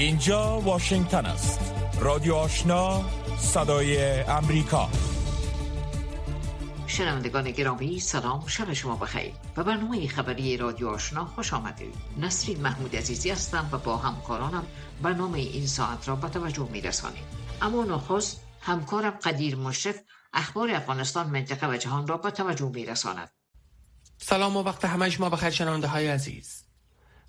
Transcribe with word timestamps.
اینجا 0.00 0.60
واشنگتن 0.60 1.26
است. 1.26 1.74
رادیو 2.00 2.34
آشنا 2.34 3.04
صدای 3.38 4.20
امریکا. 4.20 4.88
شنوندگان 6.86 7.50
گرامی 7.50 8.00
سلام 8.00 8.46
شب 8.46 8.72
شما 8.72 8.96
بخیر. 8.96 9.32
و 9.56 9.64
برنامه 9.64 10.08
خبری 10.08 10.56
رادیو 10.56 10.88
آشنا 10.88 11.24
خوش 11.24 11.52
آمدید. 11.52 11.94
نسرین 12.18 12.60
محمود 12.60 12.96
عزیزی 12.96 13.30
هستم 13.30 13.68
و 13.72 13.78
با 13.78 13.96
همکارانم 13.96 14.66
برنامه 15.02 15.38
این 15.38 15.66
ساعت 15.66 16.08
را 16.08 16.16
به 16.16 16.28
توجه 16.28 16.68
می 16.72 16.80
رسانیم 16.80 17.24
اما 17.62 17.84
نخست 17.84 18.40
همکارم 18.60 19.10
قدیر 19.10 19.56
مشرف 19.56 20.00
اخبار 20.32 20.70
افغانستان 20.70 21.26
منطقه 21.26 21.70
و 21.70 21.76
جهان 21.76 22.06
را 22.06 22.16
به 22.16 22.30
توجه 22.30 22.70
می 22.74 22.86
رساند 22.86 23.30
سلام 24.18 24.56
و 24.56 24.62
وقت 24.62 24.84
همه 24.84 25.10
شما 25.10 25.30
بخیر 25.30 25.50
شنونده 25.50 25.88
های 25.88 26.08
عزیز. 26.08 26.69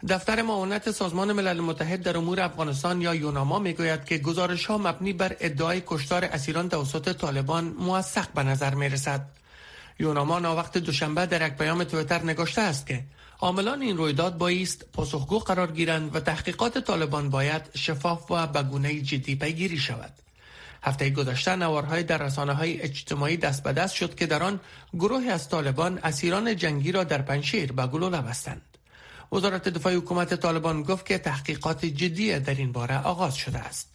دفتر 0.10 0.42
معاونت 0.42 0.92
سازمان 0.92 1.32
ملل 1.34 1.60
متحد 1.60 2.02
در 2.04 2.18
امور 2.18 2.42
افغانستان 2.42 3.02
یا 3.02 3.16
یوناما 3.16 3.60
می‌گوید 3.60 4.06
که 4.06 4.18
گزارش 4.18 4.66
ها 4.66 4.78
مبنی 4.78 5.14
بر 5.14 5.36
ادعای 5.40 5.82
کشتار 5.88 6.26
اسیران 6.26 6.70
توسط 6.70 7.18
طالبان 7.18 7.64
موثق 7.64 8.28
به 8.34 8.44
نظر 8.44 8.74
می 8.74 8.90
رسد. 8.90 9.26
یوناما 10.00 10.56
وقت 10.56 10.78
دوشنبه 10.78 11.26
در 11.26 11.48
یک 11.48 11.54
پیام 11.54 11.84
تویتر 11.84 12.24
نگاشته 12.24 12.62
است 12.62 12.88
که 12.88 13.04
عاملان 13.40 13.82
این 13.82 13.98
رویداد 13.98 14.38
بایست 14.38 14.86
پاسخگو 14.94 15.40
قرار 15.40 15.72
گیرند 15.72 16.16
و 16.16 16.20
تحقیقات 16.20 16.78
طالبان 16.78 17.30
باید 17.30 17.62
شفاف 17.76 18.32
و 18.32 18.48
به 18.48 18.64
گونه 18.64 19.02
جدی 19.02 19.36
پیگیری 19.36 19.78
شود. 19.78 20.14
هفته 20.84 21.10
گذشته 21.10 21.56
نوارهای 21.56 22.04
در 22.04 22.18
رسانه 22.18 22.54
های 22.54 22.82
اجتماعی 22.82 23.38
دست 23.38 23.64
به 23.64 23.74
دست 23.74 23.96
شد 23.96 24.16
که 24.16 24.26
در 24.26 24.44
آن 24.44 24.60
گروهی 24.94 25.30
از 25.30 25.50
طالبان 25.50 26.00
اسیران 26.04 26.56
جنگی 26.56 26.92
را 26.92 27.04
در 27.04 27.22
پنشیر 27.22 27.72
به 27.72 27.88
گلوله 27.88 28.22
بستند. 28.22 28.71
وزارت 29.32 29.70
دفاع 29.70 29.94
حکومت 29.96 30.34
طالبان 30.34 30.84
گفت 30.84 31.06
که 31.06 31.18
تحقیقات 31.18 31.86
جدی 31.86 32.40
در 32.40 32.56
این 32.56 32.72
باره 32.72 33.02
آغاز 33.02 33.36
شده 33.36 33.60
است. 33.60 33.88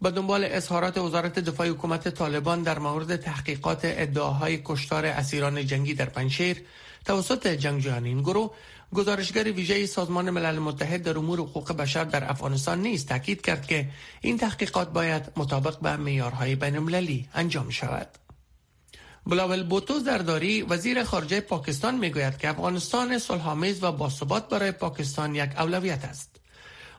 با 0.00 0.10
دنبال 0.10 0.44
اظهارات 0.44 0.98
وزارت 0.98 1.38
دفاع 1.38 1.68
حکومت 1.68 2.08
طالبان 2.08 2.62
در 2.62 2.78
مورد 2.78 3.16
تحقیقات 3.16 3.80
ادعاهای 3.82 4.60
کشتار 4.64 5.06
اسیران 5.06 5.66
جنگی 5.66 5.94
در 5.94 6.04
پنشیر 6.04 6.62
توسط 7.04 7.46
جنگجویان 7.46 8.04
این 8.04 8.22
گروه 8.22 8.50
گزارشگر 8.94 9.52
ویژه 9.52 9.86
سازمان 9.86 10.30
ملل 10.30 10.58
متحد 10.58 11.02
در 11.02 11.18
امور 11.18 11.40
حقوق 11.40 11.72
بشر 11.72 12.04
در 12.04 12.30
افغانستان 12.30 12.82
نیز 12.82 13.06
تاکید 13.06 13.40
کرد 13.40 13.66
که 13.66 13.88
این 14.20 14.38
تحقیقات 14.38 14.92
باید 14.92 15.22
مطابق 15.36 15.80
به 15.80 15.96
معیارهای 15.96 16.54
بین 16.56 17.26
انجام 17.34 17.70
شود. 17.70 18.25
بلاول 19.26 19.62
بوتو 19.62 19.98
زرداری 19.98 20.62
وزیر 20.62 21.04
خارجه 21.04 21.40
پاکستان 21.40 21.94
می‌گوید 21.94 22.38
که 22.38 22.48
افغانستان 22.48 23.18
صلحآمیز 23.18 23.82
و 23.82 23.92
باثبات 23.92 24.48
برای 24.48 24.72
پاکستان 24.72 25.34
یک 25.34 25.50
اولویت 25.58 26.04
است. 26.04 26.30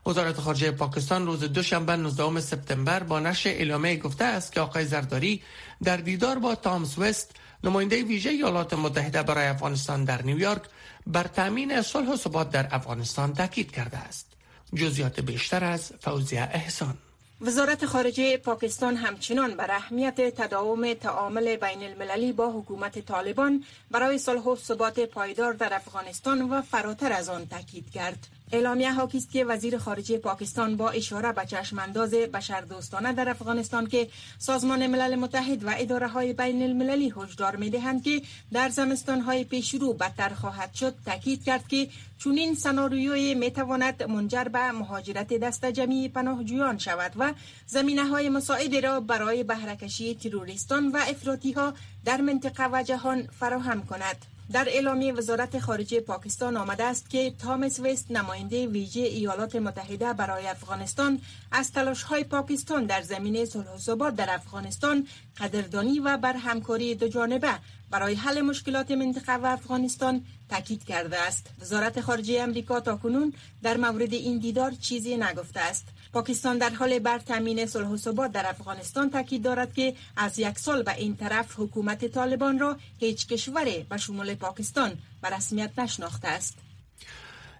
وزارت 0.05 0.39
خارجه 0.39 0.71
پاکستان 0.71 1.25
روز 1.25 1.43
دوشنبه 1.43 1.95
19 1.95 2.39
سپتامبر 2.39 3.03
با 3.03 3.19
نشر 3.19 3.49
اعلامیه 3.49 3.95
گفته 3.95 4.25
است 4.25 4.51
که 4.51 4.61
آقای 4.61 4.85
زرداری 4.85 5.41
در 5.83 5.97
دیدار 5.97 6.39
با 6.39 6.55
تامس 6.55 6.97
وست 6.97 7.31
نماینده 7.63 8.03
ویژه 8.03 8.29
ایالات 8.29 8.73
متحده 8.73 9.23
برای 9.23 9.47
افغانستان 9.47 10.03
در 10.03 10.21
نیویورک 10.21 10.61
بر 11.07 11.23
تامین 11.23 11.81
صلح 11.81 12.09
و 12.09 12.15
ثبات 12.17 12.49
در 12.49 12.67
افغانستان 12.75 13.33
تاکید 13.33 13.71
کرده 13.71 13.97
است. 13.97 14.27
جزئیات 14.75 15.19
بیشتر 15.19 15.63
از 15.63 15.91
فوزیه 15.99 16.49
احسان 16.53 16.97
وزارت 17.41 17.85
خارجه 17.85 18.37
پاکستان 18.37 18.95
همچنان 18.95 19.55
بر 19.55 19.71
اهمیت 19.71 20.21
تداوم 20.21 20.93
تعامل 20.93 21.55
بین 21.55 21.83
المللی 21.83 22.31
با 22.31 22.51
حکومت 22.51 22.99
طالبان 22.99 23.63
برای 23.91 24.17
صلح 24.17 24.41
و 24.41 24.55
ثبات 24.55 24.99
پایدار 24.99 25.53
در 25.53 25.73
افغانستان 25.73 26.41
و 26.41 26.61
فراتر 26.61 27.11
از 27.11 27.29
آن 27.29 27.47
تاکید 27.47 27.91
کرد. 27.91 28.27
اعلامیه 28.51 28.91
که 29.31 29.45
وزیر 29.45 29.77
خارجه 29.77 30.17
پاکستان 30.17 30.77
با 30.77 30.89
اشاره 30.89 31.31
به 31.31 31.45
چشمانداز 31.45 32.13
بشردوستانه 32.13 33.13
در 33.13 33.29
افغانستان 33.29 33.87
که 33.87 34.09
سازمان 34.37 34.87
ملل 34.87 35.15
متحد 35.15 35.63
و 35.63 35.73
اداره 35.77 36.07
های 36.07 36.33
بین 36.33 36.63
المللی 36.63 37.13
هشدار 37.17 37.55
می 37.55 37.69
دهند 37.69 38.03
که 38.03 38.21
در 38.53 38.69
زمستان 38.69 39.21
های 39.21 39.43
پیشرو 39.43 39.93
بدتر 39.93 40.29
خواهد 40.29 40.73
شد 40.73 40.95
تاکید 41.05 41.43
کرد 41.43 41.67
که 41.67 41.89
چونین 42.17 42.55
سناریوی 42.55 43.35
می 43.35 43.51
تواند 43.51 44.03
منجر 44.03 44.43
به 44.43 44.71
مهاجرت 44.71 45.33
دست 45.33 45.65
جمعی 45.65 46.09
پناهجویان 46.09 46.77
شود 46.77 47.11
و 47.17 47.33
زمینه 47.65 48.03
های 48.05 48.29
مساعد 48.29 48.75
را 48.75 48.99
برای 48.99 49.43
بهرهکشی 49.43 50.15
تروریستان 50.15 50.87
و 50.87 50.97
افراطی 50.97 51.51
ها 51.51 51.73
در 52.05 52.21
منطقه 52.21 52.69
و 52.71 52.83
جهان 52.83 53.27
فراهم 53.39 53.85
کند. 53.85 54.36
در 54.53 54.67
اعلامیه 54.69 55.13
وزارت 55.13 55.59
خارجه 55.59 55.99
پاکستان 55.99 56.57
آمده 56.57 56.83
است 56.83 57.09
که 57.09 57.31
تامس 57.31 57.79
وست 57.79 58.11
نماینده 58.11 58.67
ویژه 58.67 59.01
ایالات 59.01 59.55
متحده 59.55 60.13
برای 60.13 60.47
افغانستان 60.47 61.21
از 61.51 61.71
تلاش 61.71 62.03
های 62.03 62.23
پاکستان 62.23 62.85
در 62.85 63.01
زمینه 63.01 63.45
صلح 63.45 63.75
و 63.75 63.77
ثبات 63.77 64.15
در 64.15 64.33
افغانستان 64.33 65.07
قدردانی 65.37 65.99
و 65.99 66.17
بر 66.17 66.33
همکاری 66.33 66.95
دو 66.95 67.07
جانبه 67.07 67.59
برای 67.91 68.15
حل 68.15 68.41
مشکلات 68.41 68.91
منطقه 68.91 69.33
و 69.33 69.45
افغانستان 69.45 70.25
تاکید 70.49 70.83
کرده 70.83 71.19
است. 71.19 71.47
وزارت 71.61 72.01
خارجه 72.01 72.41
امریکا 72.41 72.79
تاکنون 72.79 73.33
در 73.63 73.77
مورد 73.77 74.13
این 74.13 74.37
دیدار 74.37 74.71
چیزی 74.71 75.17
نگفته 75.17 75.59
است. 75.59 75.87
پاکستان 76.13 76.57
در 76.57 76.69
حال 76.69 76.99
بر 76.99 77.19
تامین 77.19 77.65
صلح 77.65 77.87
و 77.87 77.97
ثبات 77.97 78.31
در 78.31 78.49
افغانستان 78.49 79.09
تاکید 79.09 79.43
دارد 79.43 79.73
که 79.73 79.95
از 80.17 80.39
یک 80.39 80.59
سال 80.59 80.83
به 80.83 80.95
این 80.95 81.15
طرف 81.15 81.59
حکومت 81.59 82.05
طالبان 82.05 82.59
را 82.59 82.77
هیچ 82.99 83.27
کشوری 83.27 83.85
به 83.89 83.97
شمول 83.97 84.35
پاکستان 84.35 84.97
به 85.21 85.29
رسمیت 85.29 85.79
نشناخته 85.79 86.27
است. 86.27 86.66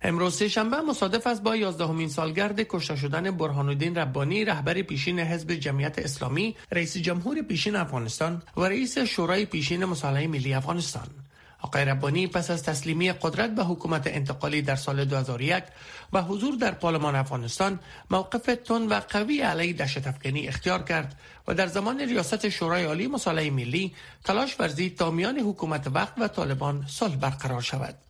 امروز 0.02 0.44
شنبه 0.44 0.82
مصادف 0.82 1.28
است 1.28 1.44
با 1.44 1.56
یازدهمین 1.56 2.10
سالگرد 2.10 2.60
کشته 2.60 2.96
شدن 2.96 3.32
برهان 3.32 3.70
الدین 3.70 3.96
ربانی 3.98 4.46
رهبر 4.46 4.82
پیشین 4.82 5.20
حزب 5.20 5.54
جمعیت 5.54 6.00
اسلامی 6.00 6.56
رئیس 6.72 6.98
جمهور 6.98 7.42
پیشین 7.42 7.76
افغانستان 7.76 8.42
و 8.58 8.62
رئیس 8.62 8.98
شورای 8.98 9.46
پیشین 9.46 9.86
مصالحه 9.86 10.28
ملی 10.28 10.54
افغانستان. 10.54 11.08
آقای 11.62 11.86
ربانی 11.86 12.28
پس 12.28 12.52
از 12.52 12.64
تسلیمی 12.64 13.12
قدرت 13.12 13.56
به 13.56 13.64
حکومت 13.64 14.08
انتقالی 14.08 14.62
در 14.62 14.76
سال 14.76 15.06
2001 15.06 15.64
و 16.14 16.22
حضور 16.22 16.56
در 16.56 16.72
پارلمان 16.72 17.16
افغانستان 17.16 17.80
موقف 18.12 18.50
تون 18.66 18.88
و 18.88 19.00
قوی 19.10 19.42
علیه 19.42 19.74
دهشت 19.74 20.08
افغانی 20.08 20.48
اختیار 20.48 20.84
کرد 20.84 21.20
و 21.48 21.54
در 21.54 21.68
زمان 21.68 22.00
ریاست 22.00 22.50
شورای 22.50 22.86
عالی 22.86 23.08
مصالحه 23.08 23.50
ملی 23.50 23.96
تلاش 24.24 24.60
ورزید 24.60 24.98
تا 24.98 25.12
میان 25.12 25.40
حکومت 25.40 25.88
وقت 25.88 26.14
و 26.18 26.28
طالبان 26.28 26.86
صلح 26.88 27.16
برقرار 27.16 27.62
شود. 27.62 28.07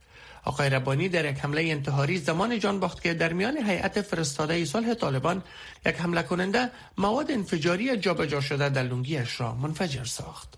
آقای 0.48 0.70
ربانی 0.70 1.10
در 1.10 1.32
یک 1.32 1.40
حمله 1.40 1.62
انتحاری 1.62 2.18
زمان 2.18 2.60
جان 2.60 2.80
باخت 2.80 3.04
که 3.04 3.14
در 3.14 3.34
میان 3.34 3.58
هیئت 3.58 4.02
فرستاده 4.02 4.66
صلح 4.66 4.94
طالبان 4.94 5.44
یک 5.86 5.96
حمله 5.96 6.24
کننده 6.24 6.72
مواد 6.98 7.32
انفجاری 7.32 7.98
جابجا 7.98 8.42
شده 8.42 8.70
در 8.70 8.84
لنگیش 8.84 9.42
را 9.42 9.56
منفجر 9.56 10.04
ساخت. 10.04 10.54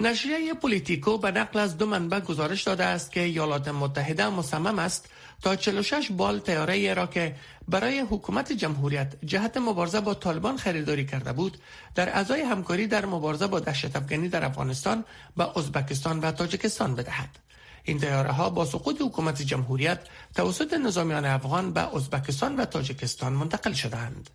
نشریه 0.00 0.54
پولیتیکو 0.54 1.18
به 1.18 1.30
نقل 1.30 1.58
از 1.58 1.78
دو 1.78 1.86
منبع 1.86 2.20
گزارش 2.20 2.62
داده 2.62 2.84
است 2.84 3.12
که 3.12 3.20
ایالات 3.20 3.68
متحده 3.68 4.28
مصمم 4.28 4.78
است 4.78 5.08
تا 5.42 5.56
46 5.56 6.12
بال 6.12 6.38
تیاره 6.38 6.94
را 6.94 7.06
که 7.06 7.34
برای 7.68 8.00
حکومت 8.00 8.52
جمهوریت 8.52 9.14
جهت 9.24 9.56
مبارزه 9.56 10.00
با 10.00 10.14
طالبان 10.14 10.56
خریداری 10.56 11.06
کرده 11.06 11.32
بود 11.32 11.58
در 11.94 12.08
اعضای 12.08 12.40
همکاری 12.40 12.86
در 12.86 13.06
مبارزه 13.06 13.46
با 13.46 13.60
دهشت 13.60 13.96
افغانی 13.96 14.28
در 14.28 14.44
افغانستان 14.44 15.04
به 15.36 15.58
ازبکستان 15.58 16.20
و 16.20 16.32
تاجیکستان 16.32 16.94
بدهد 16.94 17.45
این 17.86 17.98
تیاره 17.98 18.32
ها 18.32 18.50
با 18.50 18.64
سقوط 18.64 19.02
حکومت 19.02 19.42
جمهوریت 19.42 20.00
توسط 20.34 20.72
نظامیان 20.72 21.24
افغان 21.24 21.72
به 21.72 21.96
ازبکستان 21.96 22.56
و 22.56 22.64
تاجیکستان 22.64 23.32
منتقل 23.32 23.72
شدند. 23.72 24.30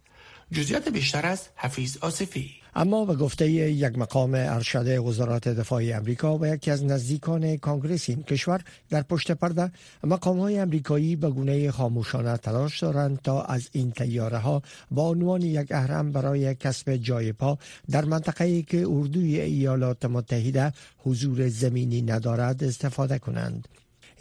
جزئیات 0.51 0.89
بیشتر 0.89 1.25
از 1.25 1.47
حفیظ 1.55 1.97
آصفی. 2.01 2.61
اما 2.75 3.05
به 3.05 3.15
گفته 3.15 3.51
یک 3.51 3.97
مقام 3.97 4.31
ارشد 4.35 4.99
وزارت 4.99 5.47
دفاع 5.47 5.83
امریکا 5.95 6.37
و 6.37 6.45
یکی 6.45 6.71
از 6.71 6.83
نزدیکان 6.83 7.57
کانگرس 7.57 8.09
این 8.09 8.23
کشور 8.23 8.61
در 8.89 9.01
پشت 9.01 9.31
پرده 9.31 9.71
مقام 10.03 10.39
های 10.39 10.59
امریکایی 10.59 11.15
به 11.15 11.29
گونه 11.29 11.71
خاموشانه 11.71 12.37
تلاش 12.37 12.79
دارند 12.79 13.19
تا 13.21 13.41
از 13.41 13.69
این 13.71 13.91
تیاره 13.91 14.37
ها 14.37 14.61
با 14.91 15.09
عنوان 15.09 15.41
یک 15.41 15.71
اهرم 15.71 16.11
برای 16.11 16.55
کسب 16.55 16.95
جای 16.95 17.33
پا 17.33 17.57
در 17.89 18.05
منطقه 18.05 18.61
که 18.61 18.85
اردوی 18.89 19.39
ایالات 19.41 20.05
متحده 20.05 20.73
حضور 20.97 21.47
زمینی 21.47 22.01
ندارد 22.01 22.63
استفاده 22.63 23.19
کنند. 23.19 23.67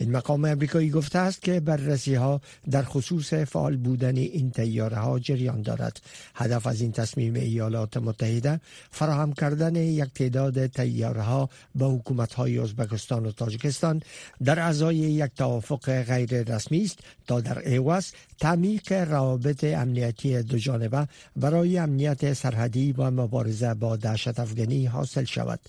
این 0.01 0.11
مقام 0.11 0.45
امریکایی 0.45 0.91
گفته 0.91 1.19
است 1.19 1.43
که 1.43 1.61
بررسی 1.61 2.15
ها 2.15 2.41
در 2.71 2.83
خصوص 2.83 3.35
فعال 3.35 3.77
بودن 3.77 4.17
این 4.17 4.51
تیاره 4.51 4.97
ها 4.97 5.19
جریان 5.19 5.63
دارد. 5.63 6.01
هدف 6.35 6.67
از 6.67 6.81
این 6.81 6.93
تصمیم 6.93 7.35
ایالات 7.35 7.97
متحده 7.97 8.61
فراهم 8.91 9.33
کردن 9.33 9.77
یک 9.77 10.15
تعداد 10.15 10.67
تیاره 10.67 11.23
ها 11.23 11.51
به 11.75 11.85
حکومت 11.87 12.35
های 12.35 12.59
ازبکستان 12.59 13.27
و 13.27 13.33
تاجیکستان 13.33 14.03
در 14.45 14.61
ازای 14.61 14.97
یک 14.97 15.31
توافق 15.37 16.03
غیر 16.03 16.55
رسمی 16.55 16.83
است 16.85 16.99
تا 17.27 17.41
در 17.41 17.59
عوض 17.59 18.07
تعمیق 18.39 18.93
روابط 18.93 19.65
امنیتی 19.65 20.43
دو 20.43 20.59
جانبه 20.59 21.09
برای 21.37 21.79
امنیت 21.79 22.33
سرحدی 22.33 22.93
و 22.93 23.11
مبارزه 23.11 23.75
با 23.75 23.97
دهشت 23.97 24.41
افغانی 24.41 24.87
حاصل 24.87 25.25
شود. 25.25 25.61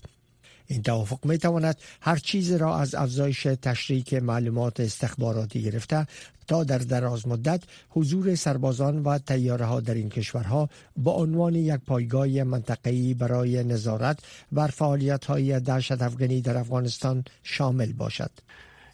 این 0.72 0.82
توافق 0.82 1.24
می 1.24 1.38
تواند 1.38 1.76
هر 2.00 2.16
چیز 2.16 2.52
را 2.52 2.78
از 2.78 2.94
افزایش 2.94 3.42
تشریک 3.42 4.14
معلومات 4.14 4.80
استخباراتی 4.80 5.62
گرفته 5.62 6.06
تا 6.46 6.64
در 6.64 6.78
دراز 6.78 7.28
مدت 7.28 7.62
حضور 7.90 8.34
سربازان 8.34 9.02
و 9.02 9.18
تیاره 9.18 9.64
ها 9.64 9.80
در 9.80 9.94
این 9.94 10.08
کشورها 10.08 10.68
با 10.96 11.12
عنوان 11.12 11.54
یک 11.54 11.80
پایگاه 11.86 12.42
منطقه‌ای 12.42 13.14
برای 13.14 13.64
نظارت 13.64 14.18
بر 14.52 14.68
فعالیت 14.68 15.24
های 15.24 15.60
دهشت 15.60 16.02
افغانی 16.02 16.40
در 16.40 16.56
افغانستان 16.56 17.24
شامل 17.42 17.92
باشد. 17.92 18.30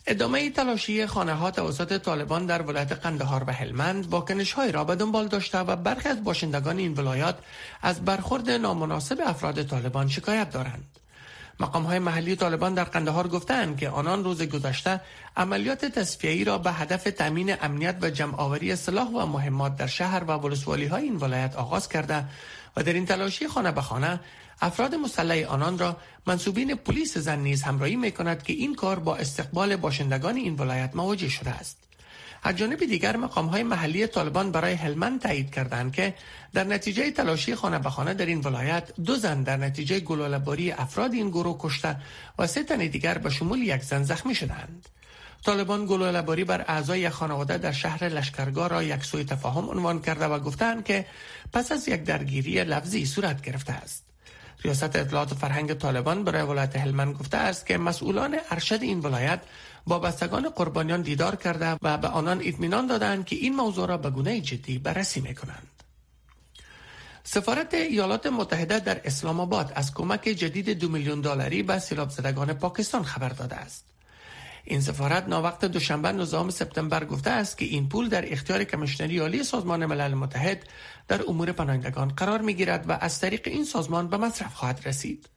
ادامه 0.07 0.51
تلاشی 0.51 1.07
خانه 1.07 1.35
ها 1.35 1.51
توسط 1.51 1.99
طالبان 1.99 2.47
در 2.47 2.63
ولایت 2.63 2.93
قندهار 2.93 3.45
و 3.47 3.53
هلمند 3.53 4.07
واکنش 4.07 4.53
های 4.53 4.73
را 4.73 4.85
به 4.85 4.95
دنبال 4.97 5.29
داشته 5.29 5.59
و 5.59 5.77
برخی 5.77 6.09
از 6.09 6.25
باشندگان 6.25 6.79
این 6.79 6.95
ولایات 6.95 7.39
از 7.83 8.05
برخورد 8.05 8.51
نامناسب 8.51 9.19
افراد 9.27 9.63
طالبان 9.63 10.09
شکایت 10.09 10.51
دارند. 10.51 10.98
مقام 11.61 11.83
های 11.83 11.99
محلی 11.99 12.37
طالبان 12.37 12.75
در 12.75 12.85
قندهار 12.85 13.29
گفتند 13.29 13.79
که 13.79 13.89
آنان 13.89 14.25
روز 14.25 14.43
گذشته 14.43 15.01
عملیات 15.37 15.85
تصفیه‌ای 15.85 16.45
را 16.45 16.59
به 16.59 16.73
هدف 16.73 17.05
تامین 17.05 17.55
امنیت 17.63 17.97
و 18.01 18.11
جمع 18.11 18.35
آوری 18.37 18.77
سلاح 18.77 19.09
و 19.09 19.27
مهمات 19.27 19.77
در 19.77 19.87
شهر 19.87 20.25
و 20.25 20.33
ولسوالی 20.33 20.87
های 20.87 21.03
این 21.03 21.17
ولایت 21.17 21.57
آغاز 21.57 21.89
کرده 21.89 22.25
و 22.77 22.83
در 22.83 22.93
این 22.93 23.07
تلاشی 23.07 23.49
خانه 23.49 23.73
به 23.73 23.81
خانه 23.81 24.21
افراد 24.61 24.95
مسلح 24.95 25.45
آنان 25.49 25.79
را 25.79 25.97
منصوبین 26.27 26.75
پلیس 26.75 27.19
زن 27.19 27.39
نیز 27.39 27.63
همراهی 27.63 27.97
می 27.97 28.13
کند 28.13 28.43
که 28.43 28.53
این 28.53 28.75
کار 28.75 28.99
با 28.99 29.17
استقبال 29.17 29.77
باشندگان 29.77 30.37
این 30.37 30.57
ولایت 30.57 30.97
مواجه 30.97 31.29
شده 31.29 31.51
است. 31.51 31.88
از 32.43 32.57
جانب 32.57 32.79
دیگر 32.79 33.17
مقام 33.17 33.47
های 33.47 33.63
محلی 33.63 34.07
طالبان 34.07 34.53
برای 34.53 34.73
هلمند 34.73 35.21
تایید 35.21 35.51
کردند 35.51 35.93
که 35.93 36.15
در 36.55 36.65
نتیجه 36.65 37.11
تلاشی 37.11 37.55
خانه 37.55 37.79
به 37.79 37.91
خانه 37.91 38.15
در 38.15 38.27
این 38.27 38.41
ولایت 38.41 38.95
دو 39.05 39.17
زن 39.17 39.43
در 39.43 39.57
نتیجه 39.57 40.01
گلوله‌باری 40.01 40.73
افراد 40.73 41.13
این 41.13 41.29
گروه 41.31 41.57
کشته 41.61 41.97
و 42.39 42.47
سه 42.47 42.65
تن 42.65 42.79
دیگر 42.79 43.19
به 43.19 43.31
شمول 43.31 43.59
یک 43.59 43.83
زن 43.83 44.03
زخمی 44.03 44.35
شدند. 44.35 44.89
طالبان 45.45 45.87
گلوله‌باری 45.87 46.45
بر 46.45 46.65
اعضای 46.69 47.11
خانواده 47.11 47.59
در 47.59 47.73
شهر 47.73 48.05
لشکرگاه 48.05 48.69
را 48.69 48.83
یک 48.83 49.05
سوی 49.05 49.25
تفاهم 49.25 49.69
عنوان 49.69 50.03
کرده 50.03 50.25
و 50.25 50.39
گفتند 50.39 50.85
که 50.85 51.07
پس 51.53 51.73
از 51.73 51.89
یک 51.89 52.05
درگیری 52.05 52.65
لفظی 52.65 53.07
صورت 53.07 53.43
گرفته 53.43 53.73
است. 53.73 54.09
ریاست 54.65 54.97
اطلاعات 54.97 55.35
فرهنگ 55.35 55.75
طالبان 55.75 56.25
برای 56.25 56.43
ولایت 56.43 56.77
هلمند 56.77 57.15
گفته 57.15 57.37
است 57.37 57.67
که 57.67 57.79
مسئولان 57.79 58.37
ارشد 58.51 58.83
این 58.83 59.01
ولایت 59.01 59.41
با 59.89 59.99
بستگان 59.99 60.49
قربانیان 60.49 61.03
دیدار 61.03 61.37
کرده 61.37 61.77
و 61.83 61.99
به 61.99 62.09
آنان 62.09 62.43
اطمینان 62.45 62.87
دادند 62.87 63.25
که 63.25 63.37
این 63.37 63.57
موضوع 63.57 63.89
را 63.89 63.97
به 63.97 64.11
گونه 64.11 64.41
جدی 64.41 64.79
بررسی 64.79 65.21
می 65.21 65.35
کنند. 65.35 65.69
سفارت 67.25 67.75
ایالات 67.75 68.27
متحده 68.27 68.81
در 68.81 69.01
اسلام 69.05 69.41
آباد 69.41 69.73
از 69.75 69.95
کمک 69.95 70.23
جدید 70.23 70.71
دو 70.71 70.89
میلیون 70.89 71.21
دلاری 71.21 71.63
به 71.63 71.79
سیلاب 71.79 72.11
زدگان 72.11 72.53
پاکستان 72.53 73.03
خبر 73.03 73.29
داده 73.29 73.57
است. 73.57 73.85
این 74.65 74.81
سفارت 74.81 75.29
ناوقت 75.29 75.65
دوشنبه 75.65 76.13
19 76.13 76.51
سپتامبر 76.51 77.05
گفته 77.05 77.31
است 77.31 77.59
که 77.59 77.65
این 77.65 77.89
پول 77.89 78.09
در 78.09 78.33
اختیار 78.33 78.65
کمیشنری 78.65 79.19
عالی 79.19 79.45
سازمان 79.45 79.87
ملل 79.87 80.15
متحد 80.15 80.69
در 81.09 81.23
امور 81.29 81.53
پناهندگان 81.53 82.09
قرار 82.09 82.41
می 82.41 82.55
گیرد 82.55 82.89
و 82.89 82.93
از 83.01 83.21
طریق 83.21 83.41
این 83.45 83.65
سازمان 83.65 84.09
به 84.09 84.17
مصرف 84.17 84.55
خواهد 84.55 84.81
رسید. 84.85 85.29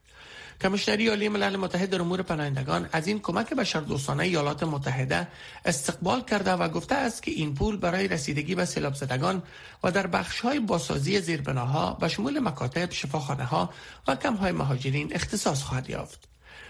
کمیشنری 0.61 1.07
عالی 1.07 1.29
ملل 1.29 1.55
متحد 1.55 1.89
در 1.89 2.01
امور 2.01 2.21
پناهندگان 2.21 2.89
از 2.91 3.07
این 3.07 3.19
کمک 3.19 3.53
بشردوستانه 3.53 4.23
ایالات 4.23 4.63
متحده 4.63 5.27
استقبال 5.65 6.21
کرده 6.21 6.51
و 6.51 6.69
گفته 6.69 6.95
است 6.95 7.23
که 7.23 7.31
این 7.31 7.55
پول 7.55 7.77
برای 7.77 8.07
رسیدگی 8.07 8.55
به 8.55 8.65
سیلاب 8.65 8.93
زدگان 8.93 9.43
و 9.83 9.91
در 9.91 10.07
بخش 10.07 10.39
های 10.39 10.59
باسازی 10.59 11.21
زیربناها 11.21 11.93
به 11.93 12.07
شمول 12.07 12.39
مکاتب، 12.39 12.91
شفاخانه 12.91 13.43
ها 13.43 13.69
و 14.07 14.15
کم 14.15 14.33
های 14.35 14.51
مهاجرین 14.51 15.15
اختصاص 15.15 15.63
خواهد 15.63 15.89
یافت. 15.89 16.27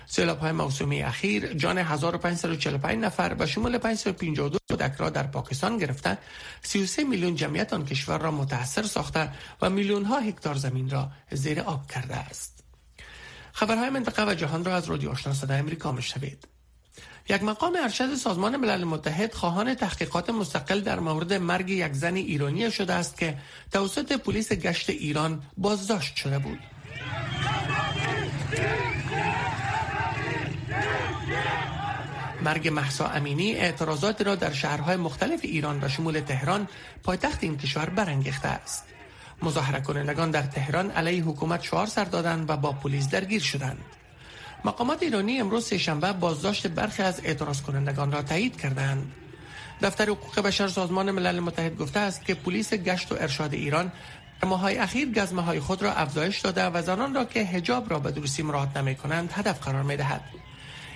سیلاب 0.07 0.39
های 0.39 0.51
موسومی 0.51 1.01
اخیر 1.01 1.53
جان 1.53 1.77
1545 1.77 2.97
نفر 2.97 3.33
به 3.33 3.45
شمول 3.45 3.77
552 3.77 4.57
کودک 4.69 4.94
را 4.97 5.09
در 5.09 5.23
پاکستان 5.23 5.77
گرفته 5.77 6.17
33 6.61 7.03
میلیون 7.03 7.35
جمعیت 7.35 7.73
آن 7.73 7.85
کشور 7.85 8.17
را 8.17 8.31
متاثر 8.31 8.83
ساخته 8.83 9.31
و 9.61 9.69
میلیون 9.69 10.05
ها 10.05 10.19
هکتار 10.19 10.55
زمین 10.55 10.89
را 10.89 11.11
زیر 11.31 11.59
آب 11.59 11.91
کرده 11.91 12.15
است. 12.15 12.50
خبرهای 13.53 13.89
منطقه 13.89 14.31
و 14.31 14.33
جهان 14.33 14.65
را 14.65 14.75
از 14.75 14.89
رادیو 14.89 15.09
آشنا 15.09 15.33
صدای 15.33 15.59
امریکا 15.59 15.92
میشنوید. 15.92 16.48
یک 17.30 17.44
مقام 17.44 17.77
ارشد 17.83 18.15
سازمان 18.15 18.56
ملل 18.57 18.83
متحد 18.83 19.33
خواهان 19.33 19.74
تحقیقات 19.74 20.30
مستقل 20.30 20.80
در 20.80 21.00
مورد 21.00 21.33
مرگ 21.33 21.69
یک 21.69 21.94
زن 21.94 22.15
ایرانی 22.15 22.71
شده 22.71 22.94
است 22.94 23.18
که 23.18 23.38
توسط 23.71 24.12
پلیس 24.12 24.53
گشت 24.53 24.89
ایران 24.89 25.44
بازداشت 25.57 26.15
شده 26.15 26.39
بود. 26.39 26.59
مرگ 32.44 32.68
محسا 32.68 33.07
امینی 33.07 33.54
اعتراضات 33.54 34.21
را 34.21 34.36
در 34.36 34.54
شهرهای 34.54 34.95
مختلف 34.95 35.39
ایران 35.44 35.83
و 35.83 35.88
شمول 35.89 36.19
تهران 36.19 36.68
پایتخت 37.04 37.44
این 37.44 37.57
کشور 37.57 37.89
برانگیخته 37.89 38.47
است. 38.47 38.86
مظاهره 39.43 39.81
کنندگان 39.81 40.31
در 40.31 40.41
تهران 40.41 40.91
علیه 40.91 41.23
حکومت 41.23 41.63
شعار 41.63 41.88
سر 41.88 42.03
دادند 42.03 42.49
و 42.49 42.57
با 42.57 42.71
پلیس 42.71 43.09
درگیر 43.09 43.41
شدند. 43.41 43.85
مقامات 44.65 45.03
ایرانی 45.03 45.39
امروز 45.39 45.65
سهشنبه 45.65 46.13
بازداشت 46.13 46.67
برخی 46.67 47.03
از 47.03 47.21
اعتراض 47.23 47.61
کنندگان 47.61 48.11
را 48.11 48.21
تایید 48.21 48.61
کردند. 48.61 49.11
دفتر 49.81 50.09
حقوق 50.09 50.39
بشر 50.39 50.67
سازمان 50.67 51.11
ملل 51.11 51.39
متحد 51.39 51.77
گفته 51.77 51.99
است 51.99 52.25
که 52.25 52.33
پلیس 52.33 52.73
گشت 52.73 53.11
و 53.11 53.15
ارشاد 53.19 53.53
ایران 53.53 53.91
در 54.41 54.47
ماهای 54.47 54.77
اخیر 54.77 55.11
گزمه 55.11 55.41
های 55.41 55.59
خود 55.59 55.83
را 55.83 55.94
افزایش 55.94 56.39
داده 56.39 56.65
و 56.65 56.81
زنان 56.81 57.15
را 57.15 57.25
که 57.25 57.44
حجاب 57.44 57.89
را 57.89 57.99
به 57.99 58.11
درستی 58.11 58.44
مراعات 58.44 58.77
نمی 58.77 58.95
کنند 58.95 59.31
هدف 59.33 59.59
قرار 59.59 59.83
می 59.83 59.97
دهد. 59.97 60.21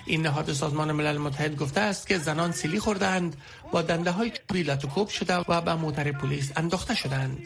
این 0.06 0.21
نهاد 0.21 0.53
سازمان 0.53 0.91
ملل 0.91 1.18
متحد 1.18 1.56
گفته 1.56 1.81
است 1.81 2.07
که 2.07 2.18
زنان 2.18 2.51
سیلی 2.51 2.80
خوردند 2.80 3.36
با 3.71 3.81
دنده 3.81 4.12
های 4.12 4.31
چوبی 4.31 4.63
لت 4.63 4.93
و 4.93 5.07
شده 5.07 5.36
و 5.36 5.62
به 5.62 5.75
موتر 5.75 6.12
پلیس 6.12 6.51
انداخته 6.56 6.95
شدند 6.95 7.38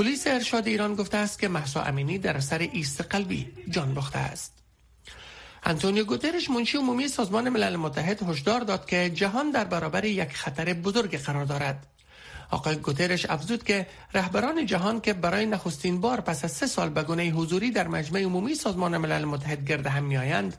پلیس 0.00 0.26
ارشاد 0.26 0.66
ایران 0.66 0.94
گفته 0.94 1.16
است 1.16 1.38
که 1.38 1.48
مهسا 1.48 1.82
امینی 1.82 2.18
در 2.18 2.36
اثر 2.36 2.58
ایست 2.58 3.00
قلبی 3.00 3.52
جان 3.70 3.94
باخته 3.94 4.18
است. 4.18 4.52
انتونیو 5.64 6.04
گوترش 6.04 6.50
منشی 6.50 6.78
عمومی 6.78 7.08
سازمان 7.08 7.48
ملل 7.48 7.76
متحد 7.76 8.22
هشدار 8.22 8.60
داد 8.60 8.86
که 8.86 9.10
جهان 9.10 9.50
در 9.50 9.64
برابر 9.64 10.04
یک 10.04 10.32
خطر 10.32 10.72
بزرگ 10.72 11.18
قرار 11.18 11.44
دارد. 11.44 11.86
آقای 12.50 12.76
گوترش 12.76 13.26
افزود 13.26 13.64
که 13.64 13.86
رهبران 14.14 14.66
جهان 14.66 15.00
که 15.00 15.12
برای 15.12 15.46
نخستین 15.46 16.00
بار 16.00 16.20
پس 16.20 16.44
از 16.44 16.52
سه 16.52 16.66
سال 16.66 16.88
به 16.88 17.02
گونه 17.02 17.22
حضوری 17.22 17.70
در 17.70 17.88
مجمع 17.88 18.20
عمومی 18.20 18.54
سازمان 18.54 18.96
ملل 18.96 19.24
متحد 19.24 19.68
گرد 19.68 19.86
هم 19.86 20.04
میآیند 20.04 20.56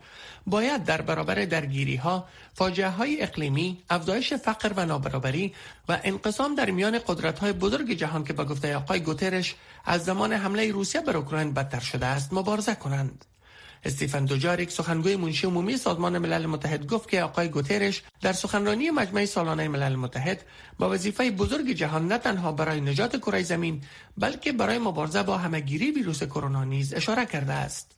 باید 0.47 0.83
در 0.83 1.01
برابر 1.01 1.35
درگیری 1.45 1.95
ها، 1.95 2.27
فاجعه 2.53 2.89
های 2.89 3.23
اقلیمی، 3.23 3.83
افزایش 3.89 4.33
فقر 4.33 4.73
و 4.75 4.85
نابرابری 4.85 5.53
و 5.89 5.99
انقسام 6.03 6.55
در 6.55 6.71
میان 6.71 6.99
قدرت 7.07 7.39
های 7.39 7.53
بزرگ 7.53 7.91
جهان 7.91 8.23
که 8.23 8.33
با 8.33 8.45
گفته 8.45 8.75
آقای 8.75 8.99
گوترش 8.99 9.55
از 9.85 10.05
زمان 10.05 10.33
حمله 10.33 10.71
روسیه 10.71 11.01
بر 11.01 11.17
اوکراین 11.17 11.53
بدتر 11.53 11.79
شده 11.79 12.05
است 12.05 12.33
مبارزه 12.33 12.75
کنند. 12.75 13.25
استیفن 13.85 14.25
دوجاریک 14.25 14.71
سخنگوی 14.71 15.15
منشی 15.15 15.47
عمومی 15.47 15.77
سازمان 15.77 16.17
ملل 16.17 16.45
متحد 16.45 16.87
گفت 16.87 17.09
که 17.09 17.23
آقای 17.23 17.49
گوترش 17.49 18.03
در 18.21 18.33
سخنرانی 18.33 18.91
مجمع 18.91 19.25
سالانه 19.25 19.67
ملل 19.67 19.95
متحد 19.95 20.41
با 20.79 20.89
وظیفه 20.89 21.31
بزرگ 21.31 21.71
جهان 21.71 22.07
نه 22.07 22.17
تنها 22.17 22.51
برای 22.51 22.81
نجات 22.81 23.17
کره 23.17 23.43
زمین 23.43 23.81
بلکه 24.17 24.51
برای 24.51 24.77
مبارزه 24.77 25.23
با 25.23 25.37
همهگیری 25.37 25.91
ویروس 25.91 26.23
کرونا 26.23 26.63
نیز 26.63 26.93
اشاره 26.93 27.25
کرده 27.25 27.53
است. 27.53 27.91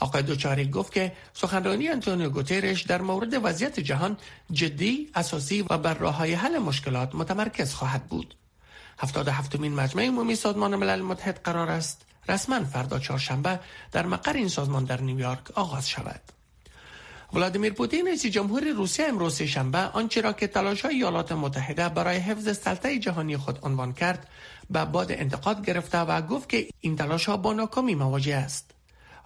آقای 0.00 0.22
دوچاریک 0.22 0.70
گفت 0.70 0.92
که 0.92 1.12
سخنرانی 1.32 1.88
انتونیو 1.88 2.30
گوترش 2.30 2.82
در 2.82 3.02
مورد 3.02 3.44
وضعیت 3.44 3.80
جهان 3.80 4.16
جدی، 4.52 5.10
اساسی 5.14 5.62
و 5.70 5.78
بر 5.78 5.94
راه 5.94 6.26
حل 6.26 6.58
مشکلات 6.58 7.14
متمرکز 7.14 7.74
خواهد 7.74 8.06
بود. 8.06 8.34
77 8.98 9.56
مین 9.56 9.74
مجمع 9.74 10.06
عمومی 10.06 10.34
سازمان 10.34 10.76
ملل 10.76 11.02
متحد 11.02 11.40
قرار 11.44 11.70
است 11.70 12.06
رسما 12.28 12.64
فردا 12.64 12.98
چهارشنبه 12.98 13.60
در 13.92 14.06
مقر 14.06 14.32
این 14.32 14.48
سازمان 14.48 14.84
در 14.84 15.00
نیویورک 15.00 15.50
آغاز 15.54 15.88
شود. 15.88 16.20
ولادیمیر 17.32 17.72
پوتین 17.72 18.06
رئیس 18.06 18.26
جمهور 18.26 18.64
روسیه 18.64 19.06
امروز 19.06 19.42
شنبه 19.42 19.78
آنچه 19.78 20.20
را 20.20 20.32
که 20.32 20.46
تلاش 20.46 20.80
های 20.84 20.94
ایالات 20.94 21.32
متحده 21.32 21.88
برای 21.88 22.16
حفظ 22.16 22.58
سلطه 22.58 22.98
جهانی 22.98 23.36
خود 23.36 23.58
عنوان 23.62 23.92
کرد 23.92 24.28
به 24.70 24.84
باد 24.84 25.12
انتقاد 25.12 25.66
گرفته 25.66 25.98
و 25.98 26.22
گفت 26.22 26.48
که 26.48 26.68
این 26.80 26.96
تلاش 26.96 27.26
ها 27.26 27.36
با 27.36 27.52
ناکامی 27.52 27.94
مواجه 27.94 28.36
است. 28.36 28.75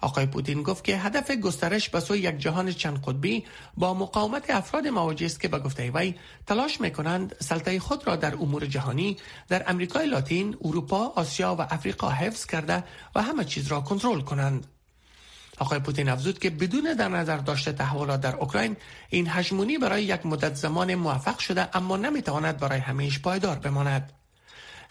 آقای 0.01 0.25
پوتین 0.25 0.63
گفت 0.63 0.83
که 0.83 0.97
هدف 0.97 1.31
گسترش 1.31 1.89
به 1.89 1.99
سوی 1.99 2.19
یک 2.19 2.37
جهان 2.37 2.71
چند 2.71 3.01
قطبی 3.05 3.45
با 3.77 3.93
مقاومت 3.93 4.49
افراد 4.49 4.87
مواجه 4.87 5.25
است 5.25 5.39
که 5.39 5.47
به 5.47 5.59
گفته 5.59 5.91
وی 5.93 6.15
تلاش 6.47 6.81
می 6.81 6.91
کنند 6.91 7.35
سلطه 7.39 7.79
خود 7.79 8.07
را 8.07 8.15
در 8.15 8.33
امور 8.33 8.65
جهانی 8.65 9.17
در 9.49 9.63
امریکای 9.67 10.07
لاتین، 10.07 10.57
اروپا، 10.61 11.13
آسیا 11.15 11.55
و 11.59 11.61
افریقا 11.61 12.09
حفظ 12.09 12.45
کرده 12.45 12.83
و 13.15 13.21
همه 13.21 13.45
چیز 13.45 13.67
را 13.67 13.81
کنترل 13.81 14.21
کنند. 14.21 14.67
آقای 15.59 15.79
پوتین 15.79 16.09
افزود 16.09 16.39
که 16.39 16.49
بدون 16.49 16.93
در 16.93 17.09
نظر 17.09 17.37
داشته 17.37 17.71
تحولات 17.71 18.21
در 18.21 18.35
اوکراین 18.35 18.77
این 19.09 19.27
هژمونی 19.29 19.77
برای 19.77 20.03
یک 20.03 20.25
مدت 20.25 20.55
زمان 20.55 20.95
موفق 20.95 21.39
شده 21.39 21.77
اما 21.77 21.97
نمی‌تواند 21.97 22.57
برای 22.57 22.79
همیش 22.79 23.19
پایدار 23.19 23.59
بماند. 23.59 24.20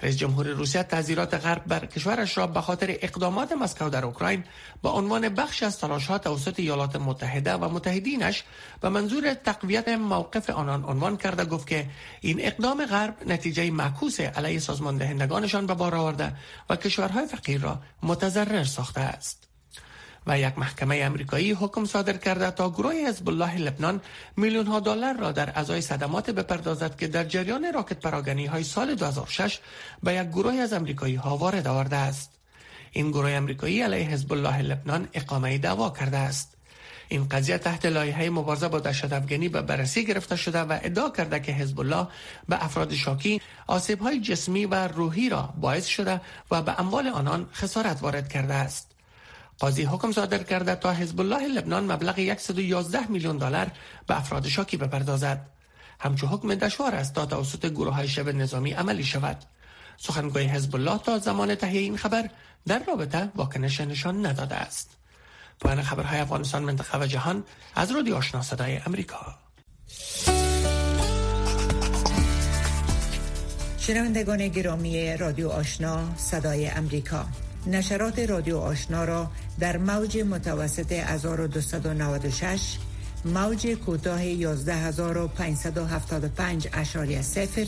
رئیس 0.03 0.17
جمهور 0.17 0.47
روسیه 0.47 0.83
تعذیرات 0.83 1.35
غرب 1.35 1.65
بر 1.67 1.87
کشورش 1.87 2.39
را 2.39 2.47
به 2.47 2.61
خاطر 2.61 2.97
اقدامات 3.01 3.53
مسکو 3.53 3.89
در 3.89 4.05
اوکراین 4.05 4.45
با 4.83 4.91
عنوان 4.91 5.29
بخش 5.29 5.63
از 5.63 5.79
تلاشات 5.79 6.25
توسط 6.25 6.61
ایالات 6.61 6.97
متحده 6.97 7.55
و 7.55 7.69
متحدینش 7.69 8.45
به 8.81 8.89
منظور 8.89 9.35
تقویت 9.35 9.89
موقف 9.89 10.51
آنان 10.51 10.85
عنوان 10.85 11.17
کرده 11.17 11.45
گفت 11.45 11.67
که 11.67 11.87
این 12.21 12.37
اقدام 12.41 12.87
غرب 12.87 13.15
نتیجه 13.27 13.71
معکوس 13.71 14.21
علیه 14.21 14.59
سازمان 14.59 14.97
دهندگانشان 14.97 15.67
به 15.67 15.75
بار 15.75 15.95
آورده 15.95 16.33
و 16.71 16.77
کشورهای 16.77 17.27
فقیر 17.27 17.61
را 17.61 17.81
متضرر 18.03 18.65
ساخته 18.65 19.01
است. 19.01 19.50
و 20.27 20.39
یک 20.39 20.59
محکمه 20.59 21.01
امریکایی 21.03 21.53
حکم 21.53 21.85
صادر 21.85 22.17
کرده 22.17 22.51
تا 22.51 22.71
گروه 22.71 22.95
حزب 22.95 23.29
الله 23.29 23.59
لبنان 23.59 24.01
میلیون 24.37 24.67
ها 24.67 24.81
دلار 24.81 25.17
را 25.17 25.33
در 25.33 25.59
ازای 25.59 25.81
صدمات 25.81 26.31
بپردازد 26.31 26.97
که 26.97 27.09
در 27.09 27.25
جریان 27.25 27.73
راکت 27.75 28.01
پراگنی 28.01 28.47
های 28.47 28.65
سال 28.65 28.95
2006 28.95 29.59
به 30.03 30.15
یک 30.15 30.29
گروه 30.29 30.55
از 30.55 30.73
امریکایی 30.73 31.15
ها 31.15 31.37
وارد 31.37 31.67
آورده 31.67 31.97
است. 31.97 32.31
این 32.93 33.11
گروه 33.11 33.31
امریکایی 33.31 33.83
علیه 33.83 34.09
حزب 34.09 34.33
الله 34.33 34.63
لبنان 34.63 35.09
اقامه 35.15 35.59
دعوا 35.59 35.91
کرده 35.91 36.17
است. 36.17 36.57
این 37.09 37.29
قضیه 37.29 37.59
تحت 37.59 37.87
لایحه 37.87 38.31
مبارزه 38.31 38.69
با 38.69 38.79
دهشت 38.79 39.13
افغانی 39.13 39.49
به 39.49 39.63
بررسی 39.63 40.05
گرفته 40.05 40.37
شده 40.37 40.59
و 40.59 40.79
ادعا 40.83 41.11
کرده 41.11 41.41
که 41.41 41.53
حزب 41.53 41.81
الله 41.81 42.07
به 42.49 42.65
افراد 42.65 42.95
شاکی 42.95 43.41
آسیب 43.67 44.01
های 44.01 44.21
جسمی 44.21 44.67
و 44.67 44.75
روحی 44.75 45.29
را 45.29 45.55
باعث 45.61 45.87
شده 45.87 46.21
و 46.51 46.63
به 46.63 46.81
اموال 46.81 47.07
آنان 47.07 47.49
خسارت 47.53 48.03
وارد 48.03 48.29
کرده 48.29 48.55
است. 48.55 48.90
قاضی 49.61 49.83
حکم 49.83 50.13
صادر 50.13 50.43
کرده 50.43 50.75
تا 50.75 50.93
حزب 50.93 51.21
الله 51.21 51.49
لبنان 51.49 51.93
مبلغ 51.93 52.39
111 52.39 53.07
میلیون 53.07 53.39
دلار 53.39 53.71
به 54.07 54.19
افراد 54.19 54.49
شاکی 54.49 54.77
بپردازد. 54.77 55.47
همچو 56.01 56.27
حکم 56.27 56.55
دشوار 56.55 56.95
است 56.95 57.15
تا 57.15 57.27
توسط 57.27 57.67
گروه 57.67 57.95
های 57.95 58.09
شب 58.09 58.29
نظامی 58.29 58.73
عملی 58.73 59.05
شود. 59.05 59.37
سخنگوی 59.97 60.45
حزب 60.45 60.75
الله 60.77 60.99
تا 60.99 61.19
زمان 61.19 61.55
تهیه 61.55 61.81
این 61.81 61.97
خبر 61.97 62.31
در 62.67 62.83
رابطه 62.89 63.29
واکنش 63.35 63.81
نشان 63.81 64.27
نداده 64.27 64.55
است. 64.55 64.97
پایان 65.61 65.83
خبرهای 65.83 66.21
افغانستان 66.21 66.63
منطقه 66.63 66.99
و 67.01 67.07
جهان 67.07 67.45
از 67.75 67.91
رادیو 67.91 68.15
آشنا 68.15 68.43
صدای 68.43 68.77
امریکا. 68.77 69.35
شنوندگان 73.79 74.49
گرامی 74.49 75.17
رادیو 75.17 75.49
آشنا 75.49 76.17
صدای 76.17 76.69
امریکا. 76.69 77.27
نشرات 77.67 78.19
رادیو 78.19 78.57
آشنا 78.57 79.05
را 79.05 79.31
در 79.61 79.77
موج 79.77 80.19
متوسط 80.19 80.93
1296 80.93 82.79
موج 83.25 83.67
کوتاه 83.67 84.21
11575 84.21 86.69
اشاری 86.73 87.23
سفر 87.23 87.67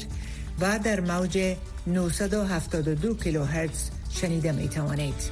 و 0.61 0.79
در 0.79 1.01
موج 1.01 1.57
972 1.87 3.15
کیلوهرتز 3.15 3.91
شنیده 4.11 4.53
می 4.53 4.69
توانید. 4.69 5.31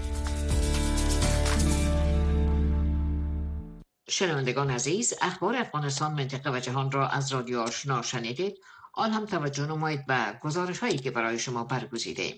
شنوندگان 4.09 4.71
عزیز 4.71 5.15
اخبار 5.23 5.57
افغانستان 5.57 6.13
منطقه 6.13 6.51
و 6.51 6.61
جهان 6.61 6.91
را 6.91 7.09
از 7.09 7.33
رادیو 7.33 7.61
آشنا 7.61 8.03
شنیدید 8.03 8.59
آن 8.93 9.11
هم 9.11 9.27
توجه 9.27 9.67
نمایید 9.67 10.07
به 10.07 10.39
گزارش 10.41 10.79
هایی 10.79 10.99
که 10.99 11.11
برای 11.11 11.39
شما 11.39 11.65
برگزیده 11.65 12.35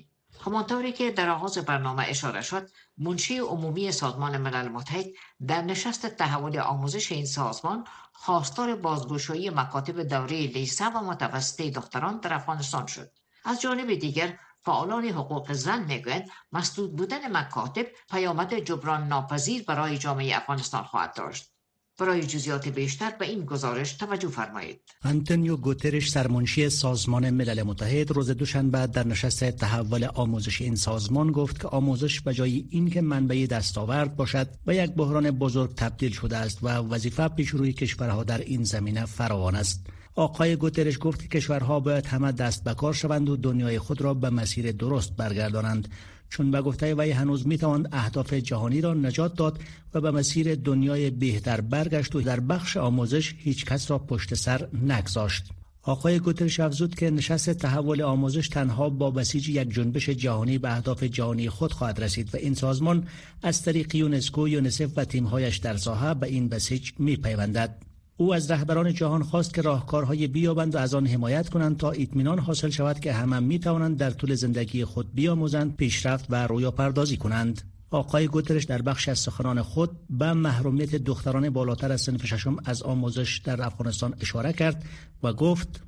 همانطوری 0.46 0.92
که 0.92 1.11
در 1.11 1.30
آغاز 1.30 1.58
برنامه 1.58 2.04
اشاره 2.08 2.40
شد 2.42 2.70
منشی 2.99 3.38
عمومی 3.38 3.92
سازمان 3.92 4.37
ملل 4.37 4.68
متحد 4.68 5.06
در 5.46 5.62
نشست 5.62 6.06
تحول 6.06 6.58
آموزش 6.58 7.12
این 7.12 7.26
سازمان 7.26 7.84
خواستار 8.12 8.76
بازگشایی 8.76 9.50
مکاتب 9.50 10.02
دوره 10.02 10.46
لیسه 10.46 10.88
و 10.88 11.00
متوسطه 11.00 11.70
دختران 11.70 12.18
در 12.18 12.34
افغانستان 12.34 12.87
شد. 12.87 13.11
از 13.44 13.61
جانب 13.61 13.94
دیگر 13.94 14.38
فعالان 14.64 15.04
حقوق 15.04 15.52
زن 15.52 15.84
می‌گویند 15.84 16.30
مسدود 16.52 16.96
بودن 16.96 17.37
مکاتب 17.37 17.87
پیامد 18.11 18.54
جبران 18.54 19.08
ناپذیر 19.08 19.64
برای 19.64 19.99
جامعه 19.99 20.37
افغانستان 20.37 20.82
خواهد 20.84 21.14
داشت. 21.14 21.51
برای 21.99 22.22
جزیات 22.22 22.68
بیشتر 22.68 23.12
به 23.18 23.28
این 23.28 23.44
گزارش 23.44 23.92
توجه 23.92 24.28
فرمایید. 24.28 24.80
انتونیو 25.04 25.56
گوترش 25.56 26.11
سرمنشی 26.11 26.68
سازمان 26.68 27.30
ملل 27.30 27.62
متحد 27.62 28.11
روز 28.11 28.30
دوشنبه 28.30 28.87
در 28.87 29.06
نشست 29.06 29.50
تحول 29.50 30.04
آموزش 30.04 30.61
این 30.61 30.76
سازمان 30.76 31.32
گفت 31.32 31.61
که 31.61 31.68
آموزش 31.68 32.20
به 32.20 32.34
جای 32.34 32.64
اینکه 32.70 33.00
منبع 33.00 33.46
دستاورد 33.46 34.16
باشد 34.16 34.49
و 34.66 34.75
یک 34.75 34.90
بحران 34.90 35.30
بزرگ 35.30 35.75
تبدیل 35.75 36.12
شده 36.12 36.37
است 36.37 36.58
و 36.62 36.68
وظیفه 36.68 37.28
پیش 37.28 37.49
روی 37.49 37.72
کشورها 37.72 38.25
در 38.25 38.38
این 38.38 38.64
زمینه 38.64 39.06
فراوان 39.06 39.54
است. 39.54 39.87
آقای 40.14 40.56
گوترش 40.56 40.99
گفت 41.00 41.22
که 41.22 41.28
کشورها 41.28 41.80
باید 41.80 42.06
همه 42.06 42.32
دست 42.32 42.64
به 42.64 42.75
کار 42.75 42.94
شوند 42.94 43.28
و 43.28 43.37
دنیای 43.37 43.78
خود 43.78 44.02
را 44.02 44.14
به 44.14 44.30
مسیر 44.30 44.72
درست 44.72 45.16
برگردانند. 45.16 45.88
چون 46.32 46.50
به 46.50 46.62
گفته 46.62 46.94
وی 46.94 47.10
هنوز 47.10 47.46
می 47.46 47.58
توان 47.58 47.88
اهداف 47.92 48.32
جهانی 48.32 48.80
را 48.80 48.94
نجات 48.94 49.36
داد 49.36 49.60
و 49.94 50.00
به 50.00 50.10
مسیر 50.10 50.54
دنیای 50.54 51.10
بهتر 51.10 51.60
برگشت 51.60 52.14
و 52.16 52.20
در 52.20 52.40
بخش 52.40 52.76
آموزش 52.76 53.34
هیچ 53.38 53.64
کس 53.64 53.90
را 53.90 53.98
پشت 53.98 54.34
سر 54.34 54.68
نگذاشت. 54.82 55.44
آقای 55.82 56.18
گوترش 56.18 56.60
افزود 56.60 56.94
که 56.94 57.10
نشست 57.10 57.50
تحول 57.50 58.02
آموزش 58.02 58.48
تنها 58.48 58.90
با 58.90 59.10
بسیج 59.10 59.48
یک 59.48 59.70
جنبش 59.70 60.08
جهانی 60.08 60.58
به 60.58 60.72
اهداف 60.72 61.02
جهانی 61.02 61.48
خود 61.48 61.72
خواهد 61.72 62.02
رسید 62.02 62.34
و 62.34 62.36
این 62.36 62.54
سازمان 62.54 63.08
از 63.42 63.62
طریق 63.62 63.94
یونسکو، 63.94 64.48
یونسف 64.48 64.90
و 64.96 65.04
تیمهایش 65.04 65.56
در 65.56 65.76
ساحه 65.76 66.14
به 66.14 66.26
این 66.26 66.48
بسیج 66.48 66.90
می 66.98 67.16
پیوندد. 67.16 67.91
او 68.22 68.34
از 68.34 68.50
رهبران 68.50 68.94
جهان 68.94 69.22
خواست 69.22 69.54
که 69.54 69.62
راهکارهای 69.62 70.26
بیابند 70.26 70.74
و 70.74 70.78
از 70.78 70.94
آن 70.94 71.06
حمایت 71.06 71.48
کنند 71.48 71.76
تا 71.76 71.90
اطمینان 71.90 72.38
حاصل 72.38 72.70
شود 72.70 73.00
که 73.00 73.12
همه 73.12 73.40
می 73.40 73.58
توانند 73.58 73.96
در 73.96 74.10
طول 74.10 74.34
زندگی 74.34 74.84
خود 74.84 75.14
بیاموزند 75.14 75.76
پیشرفت 75.76 76.26
و 76.30 76.46
رویا 76.46 76.70
پردازی 76.70 77.16
کنند. 77.16 77.62
آقای 77.92 78.28
گوترش 78.28 78.64
در 78.64 78.82
بخش 78.82 79.08
از 79.08 79.18
سخنان 79.18 79.62
خود 79.62 79.90
به 80.11 80.32
محرومیت 80.32 80.96
دختران 80.96 81.50
بالاتر 81.50 81.92
از 81.92 82.00
سنف 82.00 82.26
ششم 82.26 82.56
از 82.64 82.82
آموزش 82.82 83.38
در 83.44 83.62
افغانستان 83.62 84.14
اشاره 84.20 84.52
کرد 84.52 84.84
و 85.22 85.32
گفت 85.32 85.82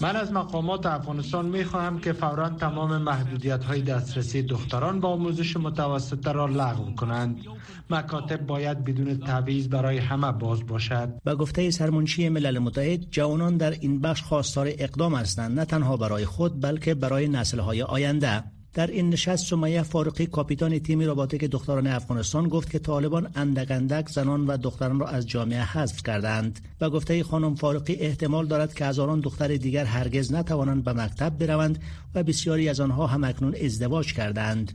من 0.00 0.16
از 0.16 0.32
مقامات 0.32 0.86
افغانستان 0.86 1.46
می 1.46 1.64
خواهم 1.64 1.98
که 1.98 2.12
فورا 2.12 2.48
تمام 2.48 3.02
محدودیت 3.02 3.64
های 3.64 3.82
دسترسی 3.82 4.42
دختران 4.42 5.00
به 5.00 5.08
آموزش 5.08 5.56
متوسط 5.56 6.26
را 6.26 6.46
لغو 6.46 6.94
کنند. 6.94 7.40
مکاتب 7.90 8.46
باید 8.46 8.84
بدون 8.84 9.18
تبعیض 9.18 9.68
برای 9.68 9.98
همه 9.98 10.32
باز 10.32 10.66
باشد. 10.66 11.08
به 11.24 11.34
گفته 11.34 11.70
سرمنشی 11.70 12.28
ملل 12.28 12.58
متحد 12.58 13.10
جوانان 13.10 13.56
در 13.56 13.70
این 13.70 14.00
بخش 14.00 14.22
خواستار 14.22 14.68
اقدام 14.70 15.14
هستند 15.14 15.58
نه 15.58 15.64
تنها 15.64 15.96
برای 15.96 16.24
خود 16.24 16.62
بلکه 16.62 16.94
برای 16.94 17.28
نسل‌های 17.28 17.82
آینده. 17.82 18.57
در 18.78 18.86
این 18.86 19.10
نشست 19.10 19.46
سمیه 19.46 19.82
فاروقی 19.82 20.26
کاپیتان 20.26 20.78
تیم 20.78 21.00
رابطه 21.00 21.48
دختران 21.48 21.86
افغانستان 21.86 22.48
گفت 22.48 22.70
که 22.70 22.78
طالبان 22.78 23.30
اندک 23.34 23.70
اندک 23.70 24.08
زنان 24.08 24.46
و 24.46 24.56
دختران 24.56 25.00
را 25.00 25.06
از 25.08 25.26
جامعه 25.26 25.62
حذف 25.62 26.02
کردند 26.02 26.60
و 26.80 26.90
گفته 26.90 27.22
خانم 27.22 27.54
فاروقی 27.54 27.94
احتمال 27.94 28.46
دارد 28.46 28.74
که 28.74 28.84
هزاران 28.84 29.20
دختر 29.20 29.56
دیگر 29.56 29.84
هرگز 29.84 30.32
نتوانند 30.32 30.84
به 30.84 30.92
مکتب 30.92 31.38
بروند 31.38 31.82
و 32.14 32.22
بسیاری 32.22 32.68
از 32.68 32.80
آنها 32.80 33.06
هم 33.06 33.24
اکنون 33.24 33.54
ازدواج 33.64 34.12
کردند. 34.12 34.72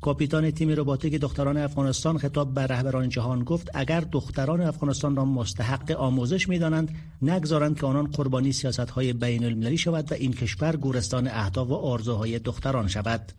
کاپیتان 0.00 0.50
تیم 0.50 0.68
رباتیک 0.68 1.14
دختران 1.14 1.56
افغانستان 1.56 2.18
خطاب 2.18 2.54
به 2.54 2.66
رهبران 2.66 3.08
جهان 3.08 3.44
گفت 3.44 3.70
اگر 3.74 4.00
دختران 4.00 4.60
افغانستان 4.60 5.16
را 5.16 5.24
مستحق 5.24 5.90
آموزش 5.90 6.48
می‌دانند 6.48 6.96
نگذارند 7.22 7.80
که 7.80 7.86
آنان 7.86 8.06
قربانی 8.06 8.52
سیاست 8.52 8.80
های 8.90 9.12
بین 9.12 9.44
المللی 9.44 9.78
شود 9.78 10.12
و 10.12 10.14
این 10.14 10.32
کشور 10.32 10.76
گورستان 10.76 11.28
اهداف 11.28 11.68
و 11.68 11.74
آرزوهای 11.74 12.38
دختران 12.38 12.88
شود. 12.88 13.32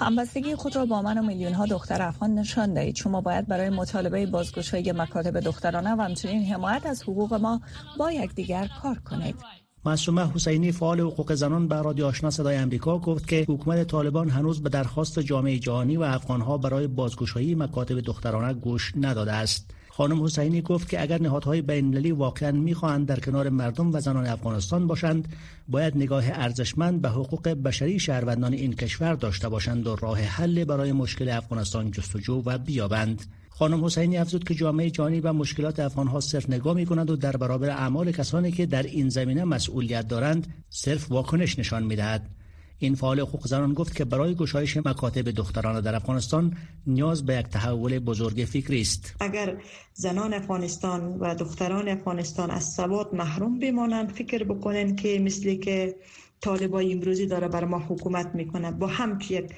همبستگی 0.00 0.54
خود 0.54 0.76
را 0.76 0.86
با 0.86 1.02
من 1.02 1.18
و 1.18 1.22
میلیون 1.22 1.52
ها 1.52 1.66
دختر 1.66 2.02
افغان 2.02 2.34
نشان 2.34 2.74
دهید. 2.74 2.96
شما 2.96 3.20
باید 3.20 3.46
برای 3.46 3.70
مطالبه 3.70 4.26
بازگشایی 4.26 4.92
مکاتب 4.92 5.40
دخترانه 5.40 5.94
و 5.94 6.00
همچنین 6.00 6.44
حمایت 6.52 6.86
از 6.86 7.02
حقوق 7.02 7.34
ما 7.34 7.60
با 7.98 8.12
یکدیگر 8.12 8.70
کار 8.82 8.98
کنید. 8.98 9.63
معصومه 9.86 10.32
حسینی 10.32 10.72
فعال 10.72 11.00
حقوق 11.00 11.34
زنان 11.34 11.68
به 11.68 11.82
رادیو 11.82 12.06
آشنا 12.06 12.30
صدای 12.30 12.56
امریکا 12.56 12.98
گفت 12.98 13.28
که 13.28 13.44
حکومت 13.48 13.88
طالبان 13.88 14.28
هنوز 14.28 14.62
به 14.62 14.68
درخواست 14.68 15.18
جامعه 15.18 15.58
جهانی 15.58 15.96
و 15.96 16.02
افغانها 16.02 16.58
برای 16.58 16.86
بازگشایی 16.86 17.54
مکاتب 17.54 18.00
دخترانه 18.00 18.54
گوش 18.54 18.92
نداده 18.96 19.32
است. 19.32 19.70
خانم 19.88 20.24
حسینی 20.24 20.62
گفت 20.62 20.88
که 20.88 21.02
اگر 21.02 21.22
نهادهای 21.22 21.62
بین‌المللی 21.62 22.12
واقعا 22.12 22.52
می‌خواهند 22.52 23.06
در 23.06 23.20
کنار 23.20 23.48
مردم 23.48 23.94
و 23.94 24.00
زنان 24.00 24.26
افغانستان 24.26 24.86
باشند 24.86 25.28
باید 25.68 25.96
نگاه 25.96 26.24
ارزشمند 26.26 27.02
به 27.02 27.08
حقوق 27.08 27.48
بشری 27.48 27.98
شهروندان 27.98 28.52
این 28.52 28.72
کشور 28.72 29.14
داشته 29.14 29.48
باشند 29.48 29.86
و 29.86 29.96
راه 29.96 30.20
حل 30.20 30.64
برای 30.64 30.92
مشکل 30.92 31.28
افغانستان 31.28 31.90
جستجو 31.90 32.42
و 32.44 32.58
بیابند. 32.58 33.22
خانم 33.56 33.84
حسینی 33.84 34.18
افزود 34.18 34.44
که 34.44 34.54
جامعه 34.54 34.90
جهانی 34.90 35.20
و 35.20 35.32
مشکلات 35.32 35.80
افغانها 35.80 36.20
صرف 36.20 36.50
نگاه 36.50 36.74
می 36.74 36.86
کند 36.86 37.10
و 37.10 37.16
در 37.16 37.36
برابر 37.36 37.70
اعمال 37.70 38.12
کسانی 38.12 38.52
که 38.52 38.66
در 38.66 38.82
این 38.82 39.08
زمینه 39.08 39.44
مسئولیت 39.44 40.08
دارند 40.08 40.54
صرف 40.70 41.12
واکنش 41.12 41.58
نشان 41.58 41.82
می 41.82 41.96
دهد. 41.96 42.30
این 42.78 42.94
فعال 42.94 43.20
حقوق 43.20 43.46
زنان 43.46 43.74
گفت 43.74 43.96
که 43.96 44.04
برای 44.04 44.34
گشایش 44.34 44.76
مکاتب 44.76 45.30
دختران 45.30 45.80
در 45.80 45.94
افغانستان 45.94 46.56
نیاز 46.86 47.26
به 47.26 47.34
یک 47.36 47.46
تحول 47.46 47.98
بزرگ 47.98 48.44
فکری 48.44 48.80
است 48.80 49.14
اگر 49.20 49.56
زنان 49.92 50.34
افغانستان 50.34 51.02
و 51.20 51.34
دختران 51.34 51.88
افغانستان 51.88 52.50
از 52.50 52.64
ثبات 52.64 53.14
محروم 53.14 53.58
بمانند 53.58 54.10
فکر 54.10 54.44
بکنن 54.44 54.96
که 54.96 55.18
مثلی 55.18 55.56
که 55.56 55.96
طالبای 56.44 56.92
امروزی 56.92 57.26
داره 57.26 57.48
بر 57.48 57.64
ما 57.64 57.78
حکومت 57.78 58.34
می‌کنه. 58.34 58.70
با 58.70 58.86
هم 58.86 59.18
یک 59.30 59.52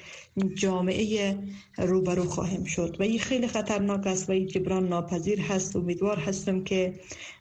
جامعه 0.55 1.37
روبرو 1.77 2.23
خواهیم 2.23 2.63
شد. 2.63 2.95
و 2.99 3.03
این 3.03 3.19
خیلی 3.19 3.47
خطرناک 3.47 4.07
است 4.07 4.29
و 4.29 4.31
این 4.31 4.47
جبران 4.47 4.87
ناپذیر 4.87 5.41
هست. 5.41 5.75
امیدوار 5.75 6.17
هستم 6.19 6.63
که 6.63 6.93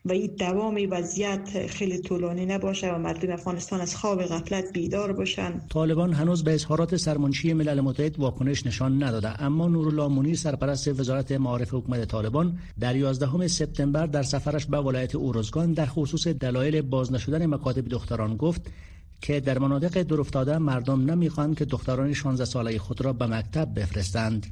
و 0.04 0.12
این 0.12 0.30
دوام 0.38 0.78
وضعیت 0.90 1.66
خیلی 1.66 1.98
طولانی 1.98 2.46
نباشه 2.46 2.92
و 2.92 2.98
مردم 2.98 3.32
افغانستان 3.32 3.80
از 3.80 3.96
خواب 3.96 4.22
غفلت 4.22 4.72
بیدار 4.72 5.12
باشن. 5.12 5.60
طالبان 5.70 6.12
هنوز 6.12 6.44
به 6.44 6.54
اظهارات 6.54 6.96
سرمنشی 6.96 7.52
ملل 7.52 7.80
متحد 7.80 8.18
واکنش 8.18 8.66
نشان 8.66 9.02
نداده. 9.02 9.42
اما 9.42 9.68
نورالله 9.68 10.08
منیر 10.08 10.36
سرپرست 10.36 10.88
وزارت 11.00 11.32
معارف 11.32 11.74
حکومت 11.74 12.04
طالبان 12.04 12.58
در 12.80 12.96
11 12.96 13.46
سپتامبر 13.46 14.06
در 14.06 14.22
سفرش 14.22 14.66
به 14.66 14.78
ولایت 14.78 15.14
اوروزگان 15.14 15.72
در 15.72 15.86
خصوص 15.86 16.26
دلایل 16.26 16.82
باز 16.82 17.12
نشدن 17.12 17.46
مکاتب 17.46 17.88
دختران 17.88 18.36
گفت 18.36 18.70
که 19.20 19.40
در 19.40 19.58
مناطق 19.58 20.02
دورافتاده 20.02 20.58
مردم 20.58 21.10
نمی‌خواهند 21.10 21.58
که 21.58 21.64
دختران 21.64 22.12
16 22.12 22.44
ساله 22.44 22.78
خود 22.78 23.00
را 23.00 23.12
به 23.12 23.26
مکتب 23.26 23.80
بفرستند 23.80 24.46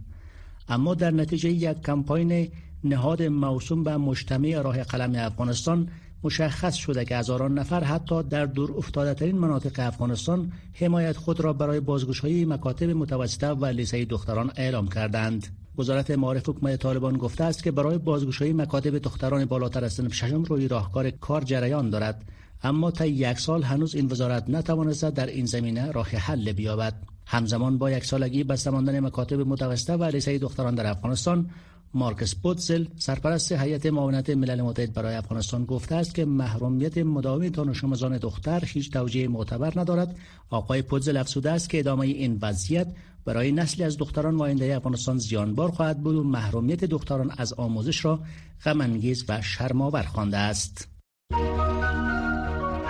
اما 0.68 0.94
در 0.94 1.11
نتیجه 1.11 1.50
یک 1.50 1.83
کمپاین 1.83 2.49
نهاد 2.85 3.23
موسوم 3.23 3.85
به 3.85 3.97
مجتمع 3.97 4.62
راه 4.62 4.83
قلم 4.83 5.14
افغانستان 5.14 5.88
مشخص 6.25 6.75
شده 6.75 7.04
که 7.04 7.16
هزاران 7.16 7.59
نفر 7.59 7.85
حتی 7.85 8.23
در 8.23 8.47
دور 8.47 8.73
افتاده 8.76 9.14
ترین 9.14 9.38
مناطق 9.38 9.87
افغانستان 9.87 10.52
حمایت 10.73 11.16
خود 11.16 11.40
را 11.40 11.52
برای 11.52 11.80
بازگشایی 11.80 12.44
مکاتب 12.44 12.90
متوسطه 12.90 13.49
و 13.49 13.66
لیسه 13.66 14.04
دختران 14.04 14.52
اعلام 14.56 14.88
کردند. 14.88 15.47
وزارت 15.78 16.11
معارف 16.11 16.49
حکومت 16.49 16.76
طالبان 16.80 17.16
گفته 17.16 17.44
است 17.44 17.62
که 17.64 17.71
برای 17.71 17.99
بازگشایی 17.99 18.52
مکاتب 18.52 18.99
دختران 18.99 19.44
بالاتر 19.44 19.85
از 19.85 19.92
سنف 19.92 20.14
ششم 20.14 20.42
روی 20.42 20.68
راهکار 20.68 21.11
کار 21.11 21.44
جریان 21.44 21.90
دارد 21.90 22.25
اما 22.62 22.90
تا 22.90 23.06
یک 23.06 23.38
سال 23.38 23.62
هنوز 23.62 23.94
این 23.94 24.06
وزارت 24.11 24.50
نتوانسته 24.50 25.11
در 25.11 25.26
این 25.26 25.46
زمینه 25.46 25.90
راه 25.90 26.08
حل 26.08 26.52
بیابد. 26.52 26.94
همزمان 27.26 27.78
با 27.78 27.90
یک 27.90 28.04
سالگی 28.04 28.44
بسته 28.44 28.70
ماندن 28.70 29.00
مکاتب 29.00 29.40
متوسطه 29.40 29.92
و 29.92 30.04
لیسه 30.04 30.38
دختران 30.38 30.75
در 30.75 30.87
افغانستان 30.87 31.50
مارکس 31.94 32.34
پوتزل 32.34 32.84
سرپرست 32.96 33.52
هیئت 33.52 33.87
معاونت 33.87 34.30
ملل 34.30 34.62
متحد 34.62 34.92
برای 34.92 35.14
افغانستان 35.14 35.64
گفته 35.64 35.94
است 35.94 36.14
که 36.14 36.25
محرومیت 36.25 36.99
مداوم 36.99 37.49
دانش 37.49 37.84
آموزان 37.84 38.18
دختر 38.18 38.64
هیچ 38.64 38.90
توجیه 38.90 39.28
معتبر 39.28 39.80
ندارد. 39.80 40.16
آقای 40.50 40.82
پوتزل 40.82 41.16
افزوده 41.16 41.50
است 41.50 41.70
که 41.70 41.78
ادامه 41.78 42.06
این 42.06 42.38
وضعیت 42.42 42.87
برای 43.25 43.52
نسلی 43.52 43.84
از 43.84 43.99
دختران 43.99 44.40
آینده 44.40 44.76
افغانستان 44.76 45.18
زیانبار 45.18 45.70
خواهد 45.70 46.02
بود 46.02 46.16
و 46.16 46.25
محرومیت 46.25 46.84
دختران 46.84 47.30
از 47.38 47.52
آموزش 47.52 48.04
را 48.04 48.20
غم 48.64 49.00
و 49.28 49.42
شرمآور 49.42 50.02
خوانده 50.02 50.37
است. 50.37 50.88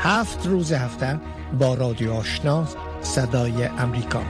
هفت 0.06 0.46
روز 0.46 0.72
هفته 0.72 1.20
با 1.58 1.74
رادیو 1.74 2.12
آشنا 2.12 2.68
صدای 3.02 3.64
امریکا. 3.64 4.22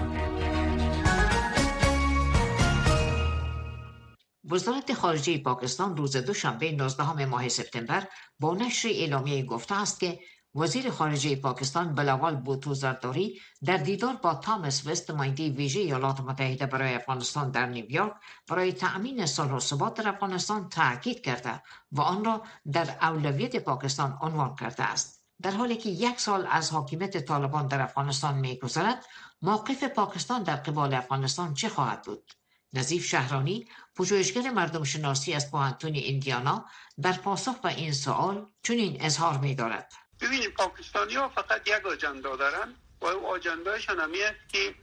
وزارت 4.51 4.95
خارجه 4.95 5.39
پاکستان 5.39 5.97
روز 5.97 6.17
دوشنبه 6.17 6.73
19 6.73 7.27
ماه 7.27 7.49
سپتامبر 7.49 8.07
با 8.41 8.55
نشر 8.55 8.89
اعلامیه 8.89 9.45
گفته 9.45 9.75
است 9.81 10.01
که 10.01 10.19
وزیر 10.55 10.91
خارجه 10.91 11.37
پاکستان 11.37 11.95
بلاول 11.95 12.35
بوتو 12.35 12.75
زرداری 12.75 13.41
در 13.65 13.77
دیدار 13.77 14.15
با 14.23 14.35
تامس 14.35 14.87
وست 14.87 15.11
نماینده 15.11 15.49
ویژه 15.49 15.81
ایالات 15.81 16.21
متحده 16.21 16.67
برای 16.67 16.95
افغانستان 16.95 17.51
در 17.51 17.67
نیویورک 17.67 18.13
برای 18.49 18.73
تأمین 18.73 19.27
صلح 19.27 19.53
و 19.53 19.61
ثبات 19.61 19.95
در 19.95 20.09
افغانستان 20.09 20.69
تاکید 20.69 21.21
کرده 21.21 21.63
و 21.93 22.01
آن 22.01 22.25
را 22.25 22.43
در 22.73 22.97
اولویت 23.03 23.57
پاکستان 23.57 24.19
عنوان 24.23 24.55
کرده 24.55 24.83
است. 24.83 25.24
در 25.43 25.51
حالی 25.51 25.77
که 25.77 25.89
یک 25.89 26.21
سال 26.21 26.49
از 26.51 26.71
حاکمیت 26.71 27.25
طالبان 27.25 27.69
در 27.69 27.81
افغانستان 27.81 28.35
میگذرد 28.35 29.07
موقف 29.43 29.85
پاکستان 29.85 30.43
در 30.43 30.57
قبال 30.57 30.95
افغانستان 30.95 31.55
چه 31.55 31.69
خواهد 31.69 32.03
بود؟ 32.03 32.33
نظیف 32.73 33.05
شهرانی 33.05 33.69
پژوهشگر 33.97 34.51
مردم 34.51 34.85
شناسی 34.85 35.33
از 35.35 35.51
پوهنتون 35.51 35.95
ایندیانا 35.95 36.67
در 37.03 37.13
پاسخ 37.13 37.59
به 37.59 37.69
این 37.69 37.93
سوال 37.93 38.47
چنین 38.63 38.97
اظهار 39.01 39.39
می 39.39 39.55
دارد 39.55 39.93
ببینید 40.21 40.55
پاکستانی 40.55 41.15
ها 41.15 41.29
فقط 41.29 41.69
یک 41.69 41.87
آجندا 41.87 42.37
دارن 42.37 42.75
و 43.01 43.07
او 43.07 43.27
آجندایشان 43.27 44.01
همیه 44.01 44.37
که 44.49 44.75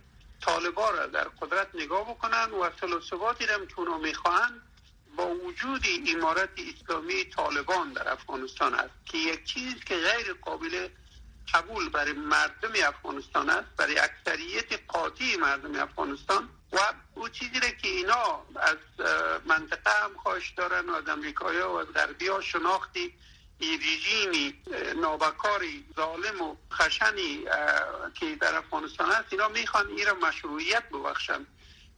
طالبان 0.42 0.94
را 0.98 1.08
در 1.08 1.24
قدرت 1.24 1.68
نگاه 1.74 2.10
بکنن 2.10 2.52
و 2.52 2.70
ثباتی 3.10 3.46
را 3.46 3.66
که 3.66 3.80
اونا 3.80 3.98
می‌خواهند 3.98 4.62
با 5.15 5.28
وجود 5.28 5.86
امارت 6.08 6.50
اسلامی 6.58 7.24
طالبان 7.26 7.93
در 7.93 8.12
افغانستان 8.12 8.74
است 8.74 8.93
که 9.06 9.17
یک 9.17 9.43
چیز 9.45 9.76
که 9.86 9.95
غیر 9.95 10.34
قابل 10.34 10.88
قبول 11.54 11.89
برای 11.89 12.13
مردم 12.13 12.71
افغانستان 12.86 13.50
است 13.50 13.67
برای 13.78 14.00
اکثریت 14.00 14.80
قاطی 14.88 15.38
مردم 15.38 15.80
افغانستان 15.80 16.50
و 16.71 16.78
او 17.15 17.30
چیزی 17.30 17.60
را 17.60 17.69
که 17.69 17.88
اینا 17.88 18.41
از 18.56 18.78
منطقه 19.45 19.91
هم 20.04 20.12
خواهش 20.24 20.54
دارن 20.58 20.89
و 20.89 20.93
از 20.93 21.08
امریکایی 21.08 21.60
و 21.60 21.71
از 21.71 21.88
غربی 21.88 22.28
ها 22.28 22.41
شناختی 22.41 23.13
رژیمی 23.62 24.54
نابکاری 25.02 25.86
ظالم 25.95 26.41
و 26.41 26.56
خشنی 26.71 27.45
که 28.13 28.36
در 28.36 28.56
افغانستان 28.56 29.12
است 29.12 29.26
اینا 29.32 29.47
می‌خوان 29.47 29.88
این 29.88 30.08
را 30.08 30.13
مشروعیت 30.13 30.89
ببخشند 30.89 31.47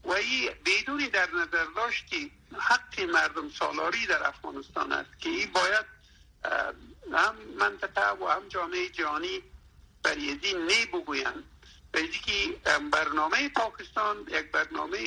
و 0.04 0.12
این 0.12 0.50
بدونی 0.66 1.08
در 1.08 1.30
نظر 1.32 1.66
داشتی. 1.76 2.32
حق 2.60 3.00
مردم 3.00 3.50
سالاری 3.50 4.06
در 4.06 4.28
افغانستان 4.28 4.92
است 4.92 5.20
که 5.20 5.30
این 5.30 5.52
باید 5.52 5.86
هم 7.14 7.36
منطقه 7.60 8.12
و 8.12 8.28
هم 8.28 8.48
جامعه 8.48 8.90
جهانی 8.90 9.42
بر 10.04 10.18
یزی 10.18 10.54
نی 10.54 10.86
بگویند 10.86 11.44
که 11.94 12.56
برنامه 12.92 13.50
پاکستان 13.50 14.18
یک 14.28 14.52
برنامه 14.52 15.00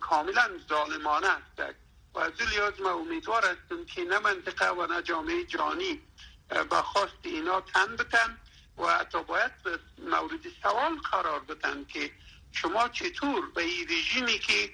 کاملا 0.00 0.50
ظالمانه 0.68 1.26
است. 1.28 1.74
و 2.14 2.18
از 2.18 2.32
لیاز 2.50 2.80
ما 2.80 2.90
امیدوار 2.90 3.44
هستم 3.44 3.84
که 3.84 4.04
نه 4.04 4.18
منطقه 4.18 4.70
و 4.70 4.86
نه 4.86 5.02
جامعه 5.02 5.44
جهانی 5.44 6.00
به 6.48 6.76
خواست 6.76 7.14
اینا 7.22 7.60
تن 7.60 7.96
بتن 7.96 8.38
و 8.78 8.86
حتی 8.86 9.22
باید 9.22 9.52
مورد 9.98 10.40
سوال 10.62 10.94
قرار 11.12 11.40
بدن 11.40 11.84
که 11.84 12.10
شما 12.52 12.88
چطور 12.88 13.50
به 13.50 13.62
این 13.62 13.88
رژیمی 13.88 14.38
که 14.38 14.70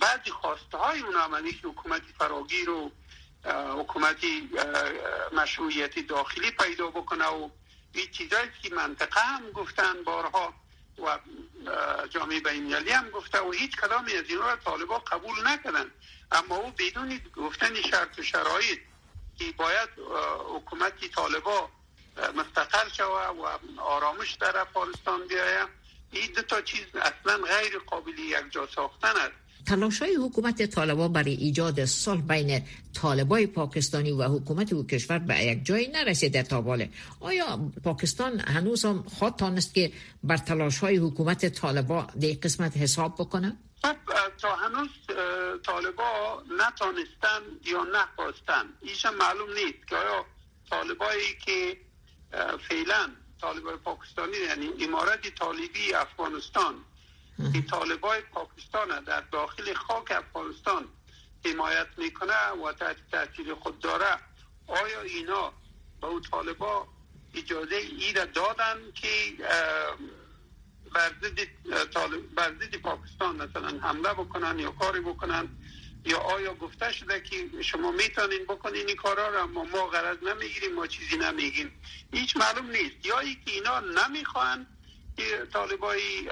بعضی 0.00 0.30
خواسته 0.30 0.78
های 0.78 1.00
اون 1.00 1.16
عملی 1.16 1.60
حکومتی 1.62 2.12
فراگیر 2.18 2.70
و 2.70 2.92
حکومتی 3.78 4.50
مشروعیت 5.32 6.06
داخلی 6.06 6.50
پیدا 6.50 6.90
بکنه 6.90 7.26
و 7.26 7.50
این 7.94 8.10
چیزایی 8.10 8.48
که 8.62 8.74
منطقه 8.74 9.20
هم 9.20 9.50
گفتن 9.50 10.02
بارها 10.04 10.54
و 10.98 11.18
جامعه 12.08 12.40
بینالمللی 12.40 12.90
هم 12.90 13.10
گفته 13.10 13.40
و 13.40 13.52
هیچ 13.52 13.76
کلامی 13.76 14.12
از 14.12 14.24
این 14.28 14.38
را 14.38 14.56
طالبا 14.56 14.98
قبول 14.98 15.48
نکردن. 15.48 15.90
اما 16.32 16.56
او 16.56 16.70
بدون 16.78 17.20
گفتن 17.36 17.74
شرط 17.74 18.18
و 18.18 18.22
شرایط 18.22 18.78
که 19.38 19.52
باید 19.56 19.88
حکومتی 20.54 21.08
طالبا 21.08 21.70
مستقل 22.36 22.88
شوه 22.88 23.26
و 23.26 23.58
آرامش 23.80 24.32
در 24.32 24.58
افغانستان 24.58 25.26
بیایه 25.26 25.66
این 26.12 26.32
دو 26.36 26.42
تا 26.42 26.60
چیز 26.60 26.86
اصلا 26.94 27.36
غیر 27.36 27.78
قابل 27.86 28.18
یک 28.18 28.52
جا 28.52 28.68
ساختن 28.74 29.08
است. 29.16 29.50
تلاش 29.66 30.02
های 30.02 30.14
حکومت 30.14 30.66
طالبان 30.66 31.12
برای 31.12 31.34
ایجاد 31.34 31.84
صلح 31.84 32.20
بین 32.20 32.62
طالبای 32.94 33.46
پاکستانی 33.46 34.12
و 34.12 34.22
حکومت 34.22 34.72
او 34.72 34.86
کشور 34.86 35.18
به 35.18 35.44
یک 35.44 35.64
جایی 35.64 35.88
نرسیده 35.88 36.42
تا 36.42 36.60
باله 36.60 36.90
آیا 37.20 37.70
پاکستان 37.84 38.40
هنوز 38.40 38.84
هم 38.84 39.02
خواهد 39.02 39.36
تانست 39.36 39.74
که 39.74 39.92
بر 40.24 40.36
تلاش 40.36 40.78
های 40.78 40.96
حکومت 40.96 41.48
طالبا 41.48 42.06
در 42.20 42.28
قسمت 42.28 42.76
حساب 42.76 43.14
بکنه؟ 43.14 43.56
خب، 43.82 43.96
تا 44.38 44.56
هنوز 44.56 44.88
طالبا 45.62 46.42
نتانستن 46.58 47.40
یا 47.64 47.84
نخواستن 47.84 48.64
ایش 48.80 49.06
معلوم 49.06 49.52
نیست 49.52 49.86
که 49.88 49.96
آیا 49.96 50.26
طالبایی 50.70 51.34
که 51.44 51.76
فعلا 52.68 53.10
طالبای 53.40 53.76
پاکستانی 53.76 54.36
یعنی 54.36 54.84
امارت 54.84 55.34
طالبی 55.34 55.94
افغانستان. 55.94 56.74
که 57.52 57.62
طالبای 57.62 58.20
پاکستان 58.20 59.04
در 59.04 59.20
داخل 59.20 59.74
خاک 59.74 60.10
افغانستان 60.10 60.88
حمایت 61.44 61.86
می‌کنه 61.96 62.48
و 62.64 62.72
تحت 62.72 62.96
تاثیر 63.10 63.54
خود 63.54 63.78
داره. 63.78 64.18
آیا 64.66 65.00
اینا 65.00 65.52
به 66.00 66.06
اون 66.06 66.22
طالبا 66.22 66.88
اجازه 67.34 67.76
ای 67.76 68.12
را 68.12 68.24
دادن 68.24 68.78
که 68.94 69.08
بر 72.36 72.54
ضد 72.60 72.76
پاکستان 72.82 73.36
مثلا 73.36 73.78
حمله 73.78 74.14
بکنن 74.14 74.58
یا 74.58 74.70
کاری 74.70 75.00
بکنن؟ 75.00 75.48
یا 76.04 76.18
آیا 76.18 76.54
گفته 76.54 76.92
شده 76.92 77.20
که 77.20 77.62
شما 77.62 77.90
می‌تونین 77.90 78.44
بکنین 78.44 78.86
این 78.86 78.96
کارا 78.96 79.28
رو 79.28 79.42
اما 79.42 79.64
ما 79.64 79.86
غرض 79.86 80.22
نمی‌گیریم 80.22 80.74
ما 80.74 80.86
چیزی 80.86 81.16
نمیگیم. 81.16 81.80
هیچ 82.12 82.36
معلوم 82.36 82.70
نیست. 82.70 83.06
یا 83.06 83.18
ای 83.18 83.34
که 83.34 83.50
اینا 83.50 83.80
نمی‌خوان 83.80 84.66
طالبای 85.52 86.30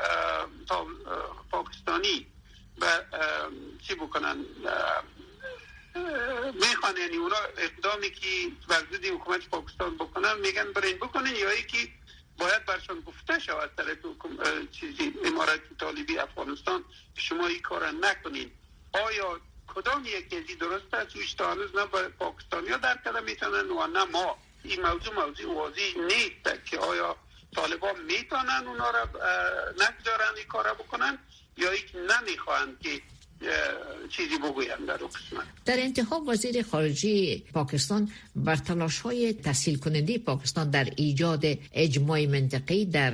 پاکستانی 1.51 2.27
به 2.81 3.05
چی 3.89 3.95
بکنن 3.95 4.37
می‌خوان. 6.55 6.97
یعنی 6.97 7.17
اونا 7.17 7.37
اقدامی 7.57 8.11
که 8.11 8.27
بر 8.69 8.83
ضد 8.93 9.05
حکومت 9.05 9.49
پاکستان 9.49 9.97
بکنن 9.97 10.39
میگن 10.39 10.73
برین 10.73 10.97
بکنین. 10.97 11.37
یا 11.37 11.57
که 11.57 11.89
باید 12.39 12.65
برشان 12.65 13.01
گفته 13.01 13.39
شود 13.39 13.75
در 13.75 13.85
چیزی 14.73 15.15
امارت 15.25 15.61
طالبی 15.81 16.19
افغانستان 16.19 16.85
شما 17.15 17.47
این 17.47 17.61
کار 17.61 17.91
نکنین. 17.91 18.51
آیا 18.93 19.41
کدام 19.75 20.05
یکی 20.05 20.55
درست 20.55 20.95
است؟ 20.95 21.09
توش 21.09 21.41
هنوز 21.41 21.71
نه 21.75 22.09
پاکستانی 22.19 22.69
ها 22.69 22.77
در 22.77 22.99
کده 23.05 23.21
می‌تونن 23.21 23.71
و 23.71 23.87
نه 23.87 24.05
ما. 24.05 24.37
این 24.65 24.83
موضوع 24.83 25.15
موضوع 25.15 25.55
واضح 25.55 25.89
نیست 26.09 26.65
که 26.65 26.79
آیا 26.79 27.17
طالبان 27.57 27.95
می‌تونن 28.05 28.63
اونا 28.67 28.91
را 28.91 29.05
نگذارن 29.73 30.35
این 30.37 30.47
کار 30.49 30.75
بکنن 30.75 31.19
یا 31.57 31.75
یک 31.75 31.93
نمی‌خواهند 31.95 32.79
که 32.83 33.03
چیزی 34.11 34.39
بگویم 34.39 34.87
در 34.87 34.97
قسمت. 34.97 35.47
در 35.65 35.81
انتها 35.81 36.21
وزیر 36.21 36.63
خارجه 36.63 37.39
پاکستان 37.39 38.11
بر 38.37 38.57
تلاش 38.57 39.01
های 39.01 39.33
تحصیل 39.33 39.79
کننده 39.79 40.19
پاکستان 40.19 40.71
در 40.71 40.89
ایجاد 40.97 41.45
اجماع 41.73 42.27
منطقی 42.27 42.85
در 42.85 43.13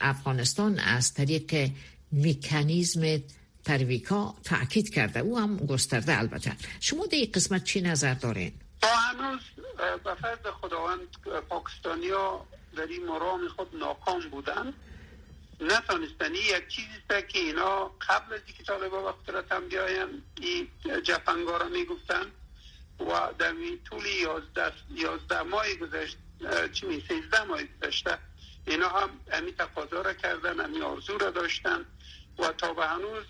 افغانستان 0.00 0.78
از 0.78 1.14
طریق 1.14 1.70
میکانیزم 2.12 3.22
ترویکا 3.64 4.34
تاکید 4.44 4.94
کرده. 4.94 5.20
او 5.20 5.38
هم 5.38 5.56
گسترده 5.56 6.18
البته. 6.18 6.56
شما 6.80 7.06
در 7.06 7.16
این 7.16 7.30
قسمت 7.34 7.64
چی 7.64 7.80
نظر 7.80 8.14
دارین؟ 8.14 8.52
تا 8.80 8.88
هنوز 8.88 9.40
به 10.04 10.14
فرد 10.14 10.50
خداوند 10.50 10.98
پاکستانی 11.48 12.08
ها 12.08 12.46
در 12.76 12.86
این 12.86 13.06
مرام 13.06 13.48
خود 13.48 13.76
ناکام 13.76 14.20
بودن. 14.30 14.74
نتانستنی 15.60 16.38
یک 16.38 16.68
چیزی 16.68 16.88
است 17.10 17.28
که 17.28 17.38
اینا 17.38 17.84
قبل 17.84 18.34
از 18.34 18.40
اینکه 18.46 18.62
طالبا 18.62 19.04
وقت 19.04 19.28
را 19.28 19.56
هم 19.56 19.68
بیاین 19.68 20.22
این 20.40 20.68
جفنگا 21.02 21.56
را 21.56 21.68
می‌گفتن 21.68 22.26
و 23.00 23.32
در 23.38 23.54
طول 23.90 24.06
یازده, 24.06 24.72
یازده 24.94 25.42
ماه 25.42 25.74
گذشت 25.74 26.16
چی 26.72 26.86
می 26.86 27.04
سیزده 27.08 27.44
ماه 27.44 27.60
گذشته 27.64 28.18
اینا 28.66 28.88
هم 28.88 29.10
امی 29.32 29.52
تقاضا 29.52 30.02
را 30.02 30.14
کردن 30.14 30.60
امی 30.60 30.80
آرزو 30.80 31.18
را 31.18 31.30
داشتن. 31.30 31.84
و 32.38 32.52
تا 32.52 32.74
به 32.74 32.86
هنوز 32.86 33.24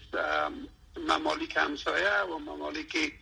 ممالک 1.09 1.57
همسایه 1.57 2.21
و 2.21 2.39
ممالک 2.39 3.13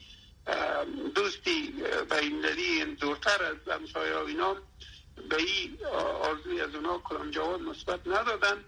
دوستی 1.15 1.75
بینالمللی 2.11 2.95
دورتر 2.95 3.45
از 3.45 3.75
همسایه 3.79 4.15
و 4.15 4.25
اینا 4.25 4.57
به 5.31 5.37
این 5.37 5.79
آرزوی 6.23 6.61
از 6.61 6.75
اونا 6.75 6.99
کلام 6.99 7.31
جواب 7.31 7.63
مثبت 7.63 8.01
ندادن 8.07 8.65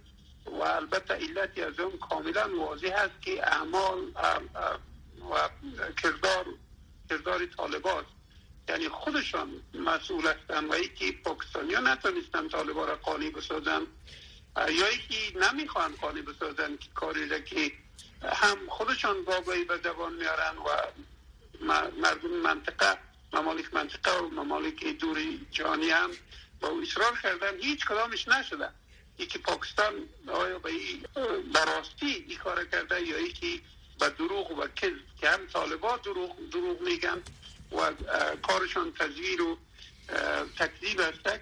و 0.46 0.62
البته 0.62 1.14
علتی 1.14 1.62
از 1.62 1.81
اون 1.81 1.98
کاملا 1.98 2.57
واضح 2.59 2.92
است 2.94 3.22
که 3.22 3.46
اعمال 3.46 3.98
و 5.31 5.48
کردار 6.03 6.46
کردار 7.11 7.46
طالبات 7.46 8.05
یعنی 8.68 8.88
خودشان 8.88 9.62
مسئول 9.75 10.27
هستند 10.27 10.70
و 10.70 10.75
که 10.98 11.12
پاکستانی 11.25 11.75
ها 11.75 11.81
نتونستن 11.81 12.48
طالبا 12.48 12.85
را 12.85 12.96
قانی 12.96 13.31
بسازن. 13.31 13.87
یا 14.56 14.92
یکی 14.92 15.38
نمی‌خوان 15.40 15.94
قانی 16.00 16.22
بسازن 16.22 16.76
که 16.76 16.88
کاری 16.94 17.42
که 17.42 17.72
هم 18.22 18.58
خودشان 18.68 19.20
واقعی 19.20 19.64
به 19.64 19.78
دوان 19.78 20.12
میارن 20.12 20.56
و 20.56 20.68
مردم 22.00 22.28
منطقه 22.28 22.98
ممالک 23.32 23.74
منطقه 23.74 24.18
و 24.18 24.28
ممالک 24.28 24.84
دوری 24.84 25.46
جانی 25.50 25.90
هم 25.90 26.10
با 26.60 26.80
اصرار 26.82 27.18
کردن. 27.22 27.58
هیچ 27.58 27.86
کدامش 27.86 28.28
نشده. 28.28 28.68
یکی 29.18 29.38
پاکستان 29.38 30.08
آیا 30.28 30.58
به 30.58 30.70
این 30.70 31.06
براستی 31.54 32.24
این 32.28 32.38
کار 32.38 32.64
کرده 32.64 33.02
یا 33.02 33.18
یکی 33.20 33.62
به 34.00 34.08
دروغ 34.08 34.58
و 34.58 34.66
کذب 34.66 35.00
که 35.20 35.30
هم 35.30 35.46
طالبات 35.46 36.02
دروغ, 36.02 36.36
دروغ 36.52 36.80
میگن 36.80 37.22
و 37.72 37.92
کارشان 38.42 38.92
تزویر 38.92 39.42
و 39.42 39.58
تکذیب 40.58 41.00
هست 41.00 41.40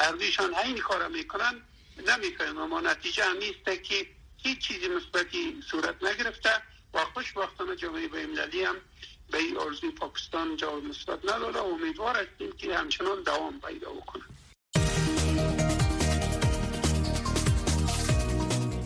اردیشان 0.00 0.54
این 0.54 0.78
کار 0.78 1.08
می‌کنن. 1.08 1.62
نمی‌کنن 2.06 2.58
اما 2.58 2.80
نتیجه 2.80 3.24
هم 3.24 3.36
نیست 3.36 3.82
که 3.82 4.06
هیچ 4.36 4.58
چیزی 4.58 4.88
مثبتی 4.88 5.62
صورت 5.70 5.94
نگرفته 6.02 6.50
و 6.94 6.98
خوشبختانه 7.14 7.76
جامعه 7.76 8.08
بینالمللی 8.08 8.64
هم 8.64 8.76
به 9.30 9.38
این 9.38 9.56
آرزوی 9.56 9.90
پاکستان 9.90 10.56
جواب 10.56 10.84
مثبت 10.84 11.18
نداده 11.24 11.58
امیدوار 11.58 12.16
هستیم 12.16 12.52
که 12.52 12.76
همچنان 12.76 13.22
دوام 13.22 13.60
پیدا 13.60 13.90
بکنه. 13.90 14.22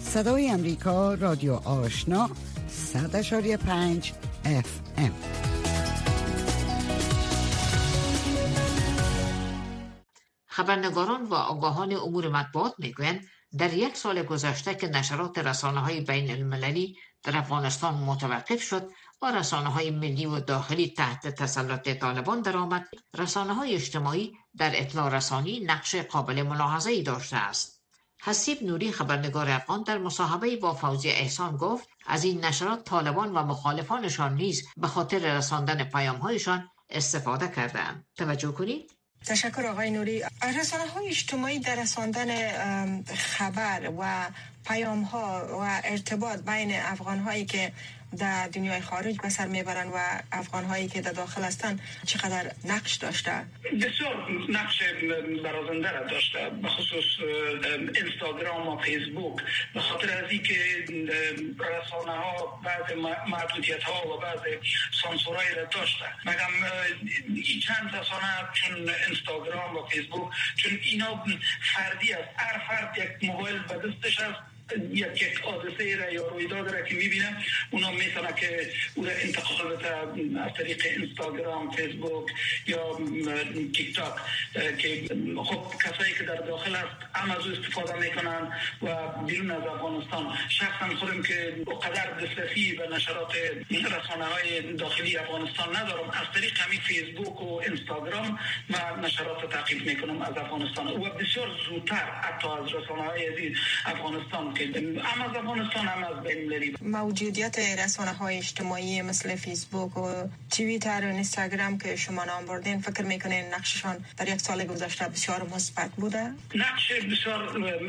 صدای 0.02 0.50
امریکا 0.50 1.14
رادیو 1.14 1.52
آشنا 1.52 2.30
صد 2.68 3.56
پنج 3.56 4.12
خبرنگاران 10.52 11.24
و 11.24 11.34
آگاهان 11.34 11.92
امور 11.92 12.28
مطبوعات 12.28 12.74
می‌گویند 12.78 13.26
در 13.58 13.72
یک 13.74 13.96
سال 13.96 14.22
گذشته 14.22 14.74
که 14.74 14.88
نشرات 14.88 15.38
رسانه 15.38 15.80
های 15.80 16.00
بین 16.00 16.30
المللی 16.30 16.96
در 17.22 17.36
افغانستان 17.36 17.94
متوقف 17.94 18.62
شد 18.62 18.90
و 19.22 19.32
رسانه 19.32 19.68
های 19.68 19.90
ملی 19.90 20.26
و 20.26 20.40
داخلی 20.40 20.94
تحت 20.96 21.28
تسلط 21.28 21.88
طالبان 21.88 22.42
درآمد 22.42 22.88
رسانه 23.18 23.54
های 23.54 23.74
اجتماعی 23.74 24.32
در 24.56 24.70
اطلاع 24.74 25.08
رسانی 25.08 25.60
نقش 25.60 25.94
قابل 25.96 26.42
ملاحظه 26.42 27.02
داشته 27.02 27.36
است. 27.36 27.82
حسیب 28.22 28.62
نوری 28.62 28.92
خبرنگار 28.92 29.50
افغان 29.50 29.82
در 29.82 29.98
مصاحبه 29.98 30.56
با 30.56 30.74
فوزی 30.74 31.08
احسان 31.08 31.56
گفت 31.56 31.88
از 32.06 32.24
این 32.24 32.44
نشرات 32.44 32.84
طالبان 32.84 33.32
و 33.34 33.42
مخالفانشان 33.42 34.34
نیز 34.34 34.68
به 34.76 34.86
خاطر 34.86 35.36
رساندن 35.36 35.84
پیامهایشان 35.84 36.68
استفاده 36.90 37.48
کردند 37.48 38.06
توجه 38.16 38.52
کنید؟ 38.52 39.01
تشکر 39.26 39.66
آقای 39.66 39.90
نوری. 39.90 40.22
رسانه 40.58 40.86
های 40.86 41.08
اجتماعی 41.08 41.58
در 41.58 41.74
رساندن 41.74 42.28
خبر 43.14 43.90
و 43.98 44.28
پیام 44.66 45.02
ها 45.02 45.46
و 45.60 45.80
ارتباط 45.84 46.40
بین 46.40 46.74
افغان 46.74 47.18
هایی 47.18 47.44
که 47.44 47.72
در 48.18 48.48
دنیای 48.48 48.80
خارج 48.80 49.16
به 49.20 49.28
سر 49.28 49.46
می‌برن 49.46 49.88
و 49.88 49.98
افغان 50.32 50.64
هایی 50.64 50.88
که 50.88 51.00
در 51.00 51.12
داخل 51.12 51.42
هستن 51.42 51.80
چقدر 52.06 52.52
نقش 52.64 52.94
داشته؟ 52.94 53.32
بسیار 53.64 54.30
نقش 54.48 54.82
برازنده 55.44 55.90
را 55.90 56.06
داشته 56.06 56.50
به 56.62 56.68
خصوص 56.68 57.04
اینستاگرام 57.94 58.68
و 58.68 58.78
فیسبوک. 58.82 59.42
به 59.74 59.80
خاطر 59.80 60.24
از 60.24 60.30
اینکه 60.30 60.54
رسانه 61.58 62.12
ها 62.12 62.60
بعض 62.64 62.98
محدودیت 63.28 63.82
ها 63.82 64.08
و 64.08 64.20
بعض 64.20 64.40
سانسورهای 65.02 65.54
را 65.54 65.64
داشته. 65.64 66.04
مگم 66.24 66.52
این 67.28 67.60
چند 67.60 67.96
رسانه 67.96 68.48
چون 68.52 68.90
اینستاگرام 69.08 69.76
و 69.76 69.86
فیسبوک 69.86 70.32
چون 70.56 70.78
اینا 70.82 71.24
فردی 71.74 72.12
است. 72.12 72.28
هر 72.36 72.58
فرد 72.68 72.98
یک 72.98 73.30
موبایل 73.30 73.58
به 73.58 73.74
دستش 73.74 74.20
است 74.20 74.51
یک 74.94 75.40
حادثه 75.44 75.96
را 75.96 76.10
یا 76.12 76.28
رویداد 76.28 76.74
را 76.74 76.82
که 76.82 76.94
می‌بینه 76.94 77.36
اونا 77.70 77.90
می‌تونه 77.90 78.32
که 78.40 78.70
او 78.94 79.04
را 79.04 79.12
انتقال 79.12 79.72
از 80.38 80.52
طریق 80.58 80.86
اینستاگرام 80.96 81.70
فیسبوک 81.70 82.30
یا 82.66 82.98
تیک 83.74 83.96
تاک 83.96 84.14
که 84.78 85.08
خب 85.44 85.64
کسایی 85.84 86.14
که 86.14 86.24
در 86.24 86.36
داخل 86.36 86.74
است 86.74 86.96
هم 87.14 87.30
از 87.30 87.46
استفاده 87.46 87.98
می‌کنن 88.00 88.52
و 88.82 89.08
بیرون 89.26 89.50
از 89.50 89.62
افغانستان. 89.62 90.38
شخصا 90.48 90.96
خودم 90.96 91.22
که 91.22 91.56
قدر 91.82 92.10
دسترسی 92.10 92.72
به 92.72 92.88
نشرات 92.88 93.34
رسانه 93.70 94.24
های 94.24 94.72
داخلی 94.72 95.16
افغانستان 95.16 95.76
ندارم. 95.76 96.10
از 96.10 96.26
طریق 96.34 96.58
همین 96.58 96.80
فیسبوک 96.80 97.42
و 97.42 97.60
اینستاگرام 97.60 98.38
و 98.70 99.00
نشرات 99.06 99.50
تعقیب 99.52 99.86
می‌کنم 99.86 100.22
از 100.22 100.36
افغانستان. 100.36 100.86
و 100.88 101.10
بسیار 101.10 101.48
زودتر 101.68 102.04
حتی 102.22 102.48
از 102.48 102.74
رسانه 102.74 103.02
های 103.02 103.54
افغانستان 103.86 104.54
هم 105.02 105.22
از 105.22 105.36
افغانستان 105.36 105.86
هم 105.86 106.04
از 106.04 106.24
بین 106.24 106.76
موجودیت 106.82 107.58
رسانه 107.58 108.12
های 108.12 108.36
اجتماعی 108.36 109.02
مثل 109.02 109.36
فیسبوک 109.36 109.96
و 109.96 110.28
توییتر 110.50 111.00
و 111.04 111.08
اینستاگرام 111.08 111.78
که 111.78 111.96
شما 111.96 112.24
نام 112.24 112.46
بردین 112.46 112.80
فکر 112.80 113.02
می‌کنین 113.02 113.44
نقششان 113.54 114.04
در 114.16 114.28
یک 114.28 114.40
سال 114.40 114.64
گذشته 114.64 115.08
بسیار 115.08 115.42
مثبت 115.54 115.90
بوده؟ 115.90 116.32
نقش 116.54 116.92
بسیار 116.92 117.42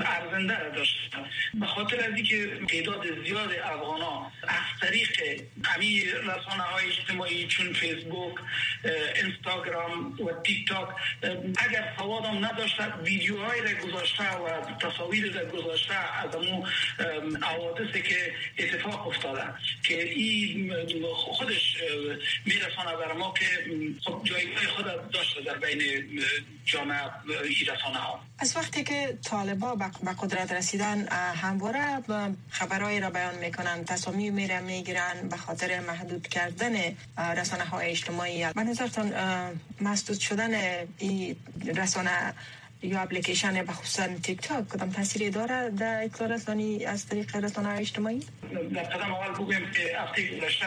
ارزنده 0.06 0.72
داشت 0.76 1.16
به 1.54 1.66
خاطر 1.66 2.00
از 2.00 2.16
اینکه 2.16 2.60
تعداد 2.70 3.26
زیاد 3.26 3.50
افغان 3.64 4.02
ها 4.02 4.32
از 4.48 4.80
طریق 4.82 5.10
همین 5.64 6.02
رسانه 6.02 6.64
های 6.64 6.86
اجتماعی 6.88 7.48
چون 7.48 7.74
فیسبوک 7.74 8.36
اینستاگرام 9.24 10.12
و 10.12 10.42
تیک 10.44 10.68
تاک 10.68 10.88
اگر 11.58 11.94
سواد 11.98 12.26
هم 12.26 12.46
نداشته 12.46 12.84
ویدیوهای 13.04 13.62
را 13.62 13.88
گذاشته 13.88 14.24
و 14.24 14.62
تصاویر 14.82 15.34
را 15.34 15.46
گذاشته 15.46 15.94
از 15.94 16.36
حوادثی 17.42 18.02
که 18.02 18.34
اتفاق 18.58 19.08
افتاده 19.08 19.44
که 19.88 20.04
این 20.04 20.74
خودش 21.16 21.78
میرسانه 22.46 22.98
بر 22.98 23.14
ما 23.14 23.34
که 23.40 23.46
خب 24.06 24.22
جایگاه 24.24 24.68
خود 24.68 25.12
داشته 25.12 25.42
در 25.42 25.58
بین 25.58 25.82
جامعه 26.66 27.00
رسانه 27.62 27.98
ها 27.98 28.20
از 28.40 28.58
وقتی 28.58 28.84
که 28.84 29.18
طالبا 29.26 29.76
به 29.76 30.12
قدرت 30.20 30.52
رسیدن 30.52 31.08
همواره 31.36 32.04
خبرهایی 32.50 33.00
را 33.00 33.10
بیان 33.10 33.36
می‌کنن 33.36 33.84
تصامیم 33.86 34.34
میره 34.34 34.60
می‌گیرن 34.60 35.30
به 35.30 35.38
خاطر 35.38 35.80
محدود 35.80 36.28
کردن 36.28 36.74
رسانه 37.38 37.64
های 37.64 37.90
اجتماعی. 37.90 38.46
به 38.56 38.64
نظرتان 38.64 39.14
مسدود 39.82 40.20
شدن 40.20 40.54
این 40.98 41.36
رسانه 41.76 42.34
یا 42.84 43.02
اپلیکیشن 43.02 43.64
به 43.64 43.74
خصوصا 43.74 44.08
تیک 44.24 44.42
تاک 44.42 44.70
کدام 44.70 44.90
تاثیری 44.90 45.30
داره 45.30 45.70
در 45.70 46.04
اطلاع 46.04 46.30
رسانی 46.30 46.86
از 46.86 47.08
طریق 47.08 47.36
رسانه 47.36 47.70
اجتماعی 47.70 48.20
در 48.74 48.84
قدم 48.84 49.14
اول 49.14 49.34
بگویم 49.34 49.72
که 49.72 50.00
هفته 50.00 50.38
گذشته 50.38 50.66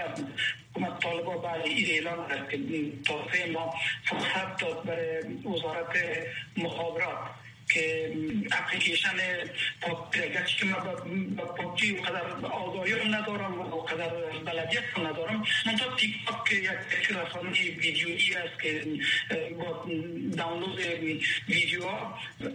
حکومت 0.70 1.00
طالبا 1.00 1.38
بعد 1.38 1.60
این 1.66 1.86
اعلان 1.90 2.28
کرد 2.28 2.48
که 2.48 2.58
توسعه 3.04 3.52
ما 3.52 3.74
فرصت 4.04 4.84
برای 4.86 5.22
وزارت 5.44 5.96
مخابرات. 6.56 7.18
که 7.68 8.12
اپلیکیشن 8.52 9.16
گرچه 10.12 10.56
که 10.58 10.66
من 10.66 11.36
با 11.36 11.44
پاپجی 11.44 11.96
قدر 11.96 12.46
آگاهی 12.46 13.08
ندارم 13.08 13.60
و 13.60 13.80
قدر 13.80 14.10
بلدیت 14.44 14.98
ندارم 14.98 15.44
منطقه 15.66 15.96
تیک 15.96 16.14
تاک 16.26 16.52
یک 16.52 17.10
رسانه 17.10 17.50
ویدیویی 17.50 18.34
است 18.34 18.62
که 18.62 18.86
با 19.58 19.86
دانلود 20.36 20.78
ویدیو 21.48 21.84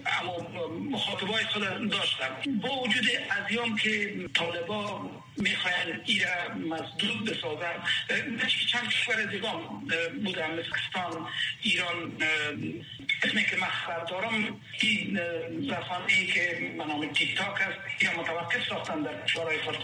اما 0.06 0.68
مخاطبای 0.92 1.44
خود 1.44 1.90
داشتم. 1.90 2.60
با 2.62 2.82
وجود 2.82 3.06
ازیام 3.30 3.78
که 3.78 4.16
طالبا 4.34 5.10
می‌خواین 5.38 6.02
ایره 6.06 6.48
مزدود 6.56 7.30
بسازن. 7.30 7.84
چند 8.72 8.90
کشور 8.90 9.26
دیگه 9.26 9.52
بودم 10.24 10.52
مثل 10.52 10.70
ایران 11.62 12.12
اسمی 13.24 13.44
که 13.44 13.58
من 13.58 13.68
خبر 13.68 14.06
دارم 14.06 14.62
این 14.82 15.18
رسانه 15.18 16.06
ای 16.08 16.28
که 16.28 16.74
به 16.78 16.86
نام 16.86 17.14
تیک 17.14 17.38
تاک 17.38 17.62
است 17.62 18.04
یا 18.04 18.22
متوقف 18.22 18.70
ساختن 18.70 19.04
در 19.04 19.26
کشورهای 19.26 19.58
خود. 19.58 19.78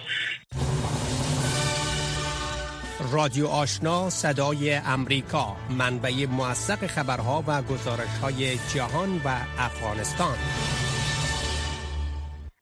رادیو 3.12 3.48
آشنا 3.48 4.10
صدای 4.10 4.74
امریکا 4.74 5.58
منبع 5.70 6.26
موثق 6.26 6.88
خبرها 6.88 7.44
و 7.48 7.62
گزارش 7.62 8.18
های 8.22 8.58
جهان 8.76 9.22
و 9.26 9.28
افغانستان. 9.58 10.38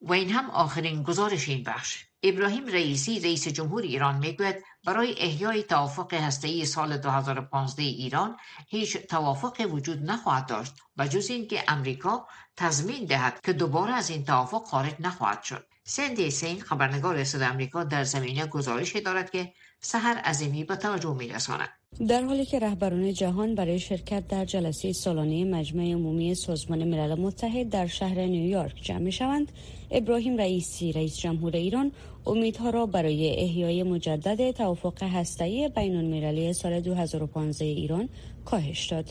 و 0.02 0.14
این 0.14 0.30
هم 0.30 0.50
آخرین 0.50 1.04
گزارش 1.04 1.50
این 1.50 1.64
بخش. 1.64 2.04
ابراهیم 2.28 2.66
رئیسی 2.68 3.20
رئیس 3.20 3.48
جمهور 3.48 3.84
ایران 3.84 4.18
می‌گوید 4.18 4.56
برای 4.86 5.16
احیای 5.18 5.64
توافق 5.64 6.14
هسته‌ای 6.14 6.66
سال 6.66 6.98
2015 6.98 7.84
ایران 7.84 8.38
هیچ 8.68 8.98
توافق 8.98 9.68
وجود 9.72 10.04
نخواهد 10.04 10.46
داشت 10.46 10.74
و 10.98 11.08
جز 11.08 11.30
اینکه 11.30 11.64
امریکا 11.68 12.28
تضمین 12.58 13.06
دهد 13.06 13.42
که 13.44 13.54
دوباره 13.54 13.94
از 13.94 14.10
این 14.10 14.26
توافق 14.26 14.64
خارج 14.64 14.94
نخواهد 15.00 15.44
شد. 15.44 15.68
سندی 15.84 16.32
سین 16.32 16.62
خبرنگار 16.62 17.24
صدای 17.24 17.48
آمریکا 17.48 17.84
در 17.84 18.04
زمینه 18.04 18.46
گزارش 18.46 18.96
دارد 18.96 19.32
که 19.32 19.54
سحر 19.82 20.18
عظیمی 20.18 20.64
به 20.64 20.76
توجه 20.76 21.14
میرساند. 21.14 21.70
در 22.00 22.24
حالی 22.24 22.46
که 22.46 22.60
رهبران 22.60 23.14
جهان 23.14 23.56
برای 23.56 23.80
شرکت 23.80 24.28
در 24.28 24.46
جلسه 24.46 24.94
سالانه 24.94 25.44
مجمع 25.46 25.84
عمومی 25.84 26.36
سازمان 26.36 26.84
ملل 26.84 27.20
متحد 27.20 27.70
در 27.70 27.88
شهر 27.88 28.26
نیویورک 28.26 28.76
جمع 28.82 29.10
شوند 29.10 29.52
ابراهیم 29.92 30.38
رئیسی 30.38 30.92
رئیس 30.92 31.18
جمهور 31.18 31.56
ایران 31.56 31.92
امیدها 32.26 32.70
را 32.70 32.86
برای 32.86 33.40
احیای 33.40 33.84
مجدد 33.84 34.52
توافق 34.52 35.04
هسته‌ای 35.04 35.70
بین 35.70 35.96
المللی 35.96 36.54
سال 36.54 36.80
2015 36.80 37.66
ایران 37.66 38.10
کاهش 38.46 38.86
داد. 38.86 39.06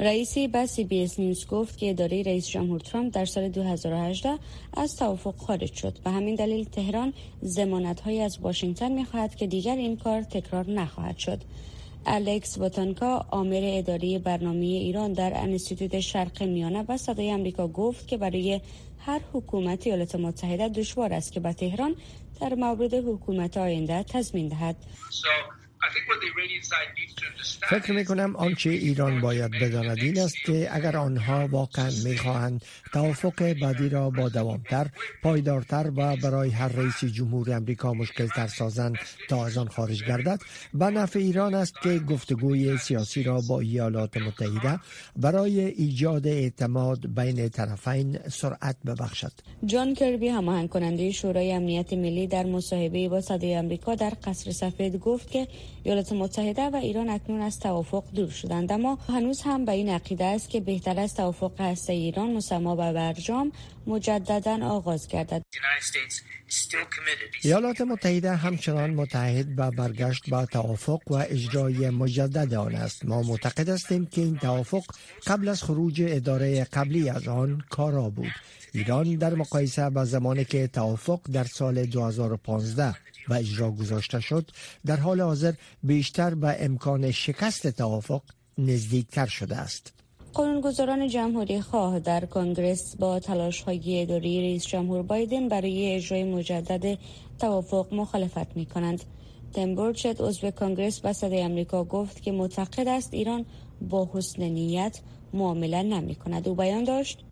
رئیسی 0.00 0.48
به 0.48 0.66
CBS 0.66 1.18
News 1.18 1.46
گفت 1.46 1.78
که 1.78 1.90
اداره 1.90 2.22
رئیس 2.22 2.48
جمهور 2.48 2.80
ترامپ 2.80 3.14
در 3.14 3.24
سال 3.24 3.48
2018 3.48 4.38
از 4.74 4.96
توافق 4.96 5.36
خارج 5.36 5.72
شد. 5.72 5.98
به 6.04 6.10
همین 6.10 6.34
دلیل 6.34 6.64
تهران 6.64 7.12
ضمانت‌هایی 7.44 8.20
از 8.20 8.38
واشنگتن 8.38 8.92
می‌خواهد 8.92 9.34
که 9.34 9.46
دیگر 9.46 9.76
این 9.76 9.96
کار 9.96 10.22
تکرار 10.22 10.70
نخواهد 10.70 11.18
شد. 11.18 11.38
الکس 12.08 12.58
واتانکا 12.58 13.26
آمر 13.30 13.60
اداری 13.62 14.18
برنامه 14.18 14.64
ایران 14.66 15.12
در 15.12 15.32
انستیتوت 15.34 16.00
شرق 16.00 16.42
میانه 16.42 16.84
و 16.88 16.96
صدای 16.96 17.30
امریکا 17.30 17.68
گفت 17.68 18.08
که 18.08 18.16
برای 18.16 18.60
هر 18.98 19.20
حکومت 19.32 19.86
ایالات 19.86 20.14
متحده 20.14 20.68
دشوار 20.68 21.12
است 21.12 21.32
که 21.32 21.40
به 21.40 21.52
تهران 21.52 21.94
در 22.40 22.54
مورد 22.54 22.94
حکومت 22.94 23.56
آینده 23.56 24.02
تضمین 24.02 24.48
دهد. 24.48 24.76
فکر 27.68 27.92
می 27.92 28.04
کنم 28.04 28.36
آنچه 28.36 28.70
ایران 28.70 29.20
باید 29.20 29.50
بداند 29.50 29.98
این 29.98 30.20
است 30.20 30.36
که 30.46 30.68
اگر 30.70 30.96
آنها 30.96 31.48
واقعا 31.50 31.90
می 32.04 32.16
خواهند 32.18 32.64
توافق 32.92 33.52
بعدی 33.62 33.88
را 33.88 34.10
با 34.10 34.28
دوامتر 34.28 34.86
پایدارتر 35.22 35.90
و 35.96 36.16
برای 36.16 36.50
هر 36.50 36.68
رئیس 36.68 37.04
جمهور 37.04 37.52
امریکا 37.52 37.92
مشکل 37.94 38.26
تر 38.26 38.46
سازند 38.46 38.94
تا 39.28 39.46
از 39.46 39.58
آن 39.58 39.68
خارج 39.68 40.04
گردد. 40.04 40.40
به 40.74 40.84
نفع 40.84 41.18
ایران 41.18 41.54
است 41.54 41.74
که 41.82 41.98
گفتگوی 41.98 42.78
سیاسی 42.78 43.22
را 43.22 43.40
با 43.48 43.60
ایالات 43.60 44.16
متحده 44.16 44.80
برای 45.16 45.60
ایجاد 45.60 46.26
اعتماد 46.26 47.14
بین 47.14 47.48
طرفین 47.48 48.18
سرعت 48.28 48.76
ببخشد. 48.86 49.32
جان 49.64 49.94
کربی 49.94 50.28
هماهنگ 50.28 50.68
کننده 50.68 51.12
شورای 51.12 51.52
امنیت 51.52 51.92
ملی 51.92 52.26
در 52.26 52.44
مصاحبه 52.46 53.08
با 53.08 53.20
صدای 53.20 53.56
آمریکا 53.56 53.94
در 53.94 54.12
قصر 54.24 54.50
سفید 54.50 54.96
گفت 54.96 55.30
که 55.30 55.48
ایالات 55.82 56.12
متحده 56.12 56.62
و 56.62 56.76
ایران 56.76 57.10
اکنون 57.10 57.40
از 57.40 57.58
توافق 57.58 58.04
دور 58.14 58.30
شدند. 58.30 58.72
اما 58.72 58.98
هنوز 59.08 59.42
هم 59.42 59.64
به 59.64 59.72
این 59.72 59.88
عقیده 59.88 60.24
است 60.24 60.50
که 60.50 60.60
بهتر 60.60 61.00
است 61.00 61.16
توافق 61.16 61.60
هسته 61.60 61.92
ایران 61.92 62.32
مسما 62.32 62.72
و 62.74 62.92
برجام 62.92 63.52
مجددا 63.86 64.66
آغاز 64.66 65.08
گردد. 65.08 65.42
ایالات 67.42 67.80
متحده 67.80 68.36
همچنان 68.36 68.90
متحد 68.90 69.56
به 69.56 69.70
برگشت 69.70 70.30
به 70.30 70.46
توافق 70.46 71.00
و 71.06 71.14
اجرای 71.14 71.90
مجدد 71.90 72.54
آن 72.54 72.74
است. 72.74 73.04
ما 73.04 73.22
معتقد 73.22 73.68
هستیم 73.68 74.06
که 74.06 74.20
این 74.20 74.38
توافق 74.38 74.84
قبل 75.26 75.48
از 75.48 75.62
خروج 75.62 76.02
اداره 76.06 76.64
قبلی 76.64 77.08
از 77.10 77.28
آن 77.28 77.62
کارا 77.70 78.10
بود. 78.10 78.32
ایران 78.72 79.14
در 79.14 79.34
مقایسه 79.34 79.90
با 79.90 80.04
زمانی 80.04 80.44
که 80.44 80.66
توافق 80.66 81.20
در 81.32 81.44
سال 81.44 81.84
2015 81.86 82.94
و 83.28 83.34
اجرا 83.34 83.70
گذاشته 83.70 84.20
شد 84.20 84.50
در 84.86 84.96
حال 84.96 85.20
حاضر 85.20 85.52
بیشتر 85.82 86.34
به 86.34 86.56
امکان 86.60 87.10
شکست 87.10 87.66
توافق 87.66 88.22
نزدیکتر 88.58 89.26
شده 89.26 89.56
است 89.56 89.92
قانونگذاران 90.36 91.08
جمهوری 91.08 91.60
خواه 91.60 92.00
در 92.00 92.26
کنگرس 92.26 92.96
با 92.98 93.20
تلاش 93.20 93.62
های 93.62 94.02
اداری 94.02 94.40
رئیس 94.40 94.66
جمهور 94.66 95.02
بایدن 95.02 95.48
برای 95.48 95.94
اجرای 95.94 96.24
مجدد 96.24 96.98
توافق 97.38 97.94
مخالفت 97.94 98.56
می 98.56 98.66
کنند. 98.66 99.04
تمبورچت 99.52 100.20
عضو 100.20 100.50
کنگرس 100.50 101.00
به 101.00 101.12
صدای 101.12 101.40
امریکا 101.40 101.84
گفت 101.84 102.22
که 102.22 102.32
معتقد 102.32 102.88
است 102.88 103.14
ایران 103.14 103.46
با 103.80 104.10
حسن 104.14 104.42
نیت 104.42 105.00
معامله 105.32 105.82
نمی 105.82 106.14
کند. 106.14 106.48
او 106.48 106.54
بیان 106.54 106.84
داشت 106.84 107.24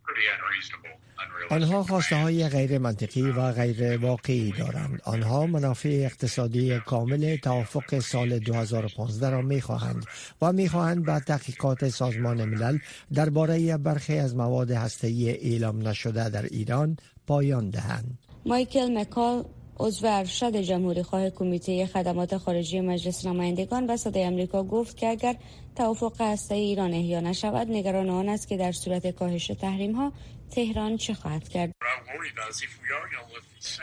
آنها 1.51 1.83
خواسته 1.83 2.17
های 2.17 2.49
غیر 2.49 2.79
منطقی 2.79 3.23
و 3.23 3.53
غیر 3.53 3.97
واقعی 3.97 4.53
دارند. 4.53 5.01
آنها 5.05 5.47
منافع 5.47 5.89
اقتصادی 5.89 6.79
کامل 6.79 7.37
توافق 7.37 7.99
سال 7.99 8.39
2015 8.39 9.31
را 9.31 9.43
می 9.43 9.61
خواهند 9.61 10.05
و 10.43 10.53
می 10.53 10.69
خواهند 10.69 11.05
به 11.05 11.21
تحقیقات 11.21 11.89
سازمان 11.89 12.45
ملل 12.45 12.79
درباره 13.15 13.77
برخی 13.77 14.19
از 14.19 14.37
مواد 14.37 14.71
هسته‌ای 14.71 15.31
اعلام 15.31 15.89
نشده 15.89 16.29
در 16.29 16.43
ایران 16.43 16.97
پایان 17.27 17.71
دهند. 17.71 18.19
مایکل 18.47 18.99
مکال 18.99 19.45
عضو 19.79 20.07
ارشد 20.07 20.57
جمهوری 20.57 21.03
خواه 21.03 21.31
کمیته 21.31 21.87
خدمات 21.87 22.37
خارجی 22.37 22.81
مجلس 22.81 23.27
نمایندگان 23.27 23.87
و 23.87 23.97
صدای 23.97 24.25
امریکا 24.25 24.63
گفت 24.63 24.97
که 24.97 25.09
اگر 25.09 25.37
توافق 25.77 26.21
هسته 26.21 26.55
ایران 26.55 26.95
احیا 26.95 27.21
نشود 27.21 27.71
نگران 27.71 28.11
آن 28.11 28.29
است 28.29 28.49
که 28.49 28.57
در 28.57 28.73
صورت 28.73 29.11
کاهش 29.11 29.47
تحریم 29.47 29.93
ها 29.93 30.13
تهران 30.55 30.97
چه 30.97 31.15
خواهد 31.15 31.49
کرد؟ 31.49 31.75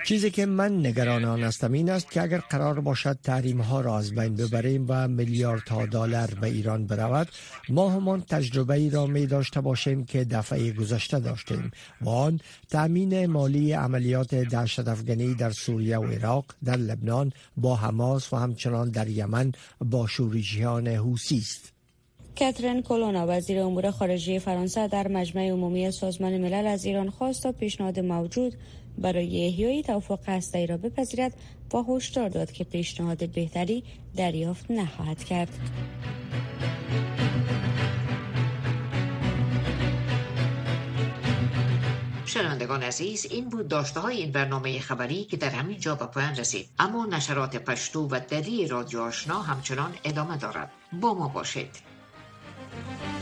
چیزی 0.05 0.31
که 0.31 0.45
من 0.45 0.85
نگران 0.85 1.25
آن 1.25 1.43
هستم 1.43 1.71
این 1.71 1.89
است 1.89 2.11
که 2.11 2.21
اگر 2.21 2.37
قرار 2.37 2.79
باشد 2.79 3.19
تحریم 3.23 3.61
ها 3.61 3.81
را 3.81 3.97
از 3.97 4.15
بین 4.15 4.35
ببریم 4.35 4.85
و 4.89 5.07
میلیاردها 5.07 5.85
دلار 5.85 6.33
به 6.41 6.47
ایران 6.47 6.87
برود 6.87 7.27
ما 7.69 7.89
همان 7.89 8.21
تجربه 8.21 8.73
ای 8.73 8.89
را 8.89 9.07
می 9.07 9.25
داشته 9.27 9.61
باشیم 9.61 10.05
که 10.05 10.23
دفعه 10.23 10.71
گذشته 10.71 11.19
داشتیم 11.19 11.71
و 12.01 12.09
آن 12.09 12.39
تأمین 12.69 13.25
مالی 13.25 13.71
عملیات 13.73 14.35
دهشت 14.35 14.87
افغانی 14.87 15.33
در 15.33 15.51
سوریه 15.51 15.97
و 15.97 16.05
عراق 16.05 16.45
در 16.63 16.77
لبنان 16.77 17.33
با 17.57 17.75
حماس 17.75 18.33
و 18.33 18.37
همچنان 18.37 18.89
در 18.89 19.07
یمن 19.07 19.51
با 19.79 20.07
شورشیان 20.07 20.87
حوسی 20.87 21.37
است. 21.37 21.80
کاترین 22.39 22.81
کولونا 22.81 23.25
وزیر 23.29 23.59
امور 23.59 23.91
خارجه 23.91 24.39
فرانسه 24.39 24.87
در 24.87 25.07
مجمع 25.07 25.49
عمومی 25.49 25.91
سازمان 25.91 26.37
ملل 26.37 26.67
از 26.67 26.85
ایران 26.85 27.09
خواست 27.09 27.43
تا 27.43 27.51
پیشنهاد 27.51 27.99
موجود 27.99 28.53
برای 28.97 29.45
احیای 29.45 29.83
توافق 29.83 30.19
هسته‌ای 30.29 30.67
را 30.67 30.77
بپذیرد 30.77 31.33
و 31.73 31.83
هشدار 31.83 32.29
داد 32.29 32.51
که 32.51 32.63
پیشنهاد 32.63 33.29
بهتری 33.29 33.83
دریافت 34.15 34.71
نخواهد 34.71 35.23
کرد. 35.23 35.49
شنوندگان 42.25 42.83
عزیز 42.83 43.27
این 43.31 43.49
بود 43.49 43.67
داشته 43.67 43.99
های 43.99 44.17
این 44.17 44.31
برنامه 44.31 44.79
خبری 44.79 45.23
که 45.23 45.37
در 45.37 45.49
همین 45.49 45.79
جا 45.79 45.95
به 45.95 46.05
پایان 46.05 46.35
رسید. 46.35 46.69
اما 46.79 47.05
نشرات 47.05 47.55
پشتو 47.55 48.07
و 48.07 48.19
دری 48.29 48.67
رادیو 48.67 48.99
آشنا 48.99 49.41
همچنان 49.41 49.93
ادامه 50.03 50.37
دارد. 50.37 50.71
با 51.01 51.13
ما 51.13 51.27
باشید. 51.27 51.90
Thank 52.73 53.15
you. 53.15 53.20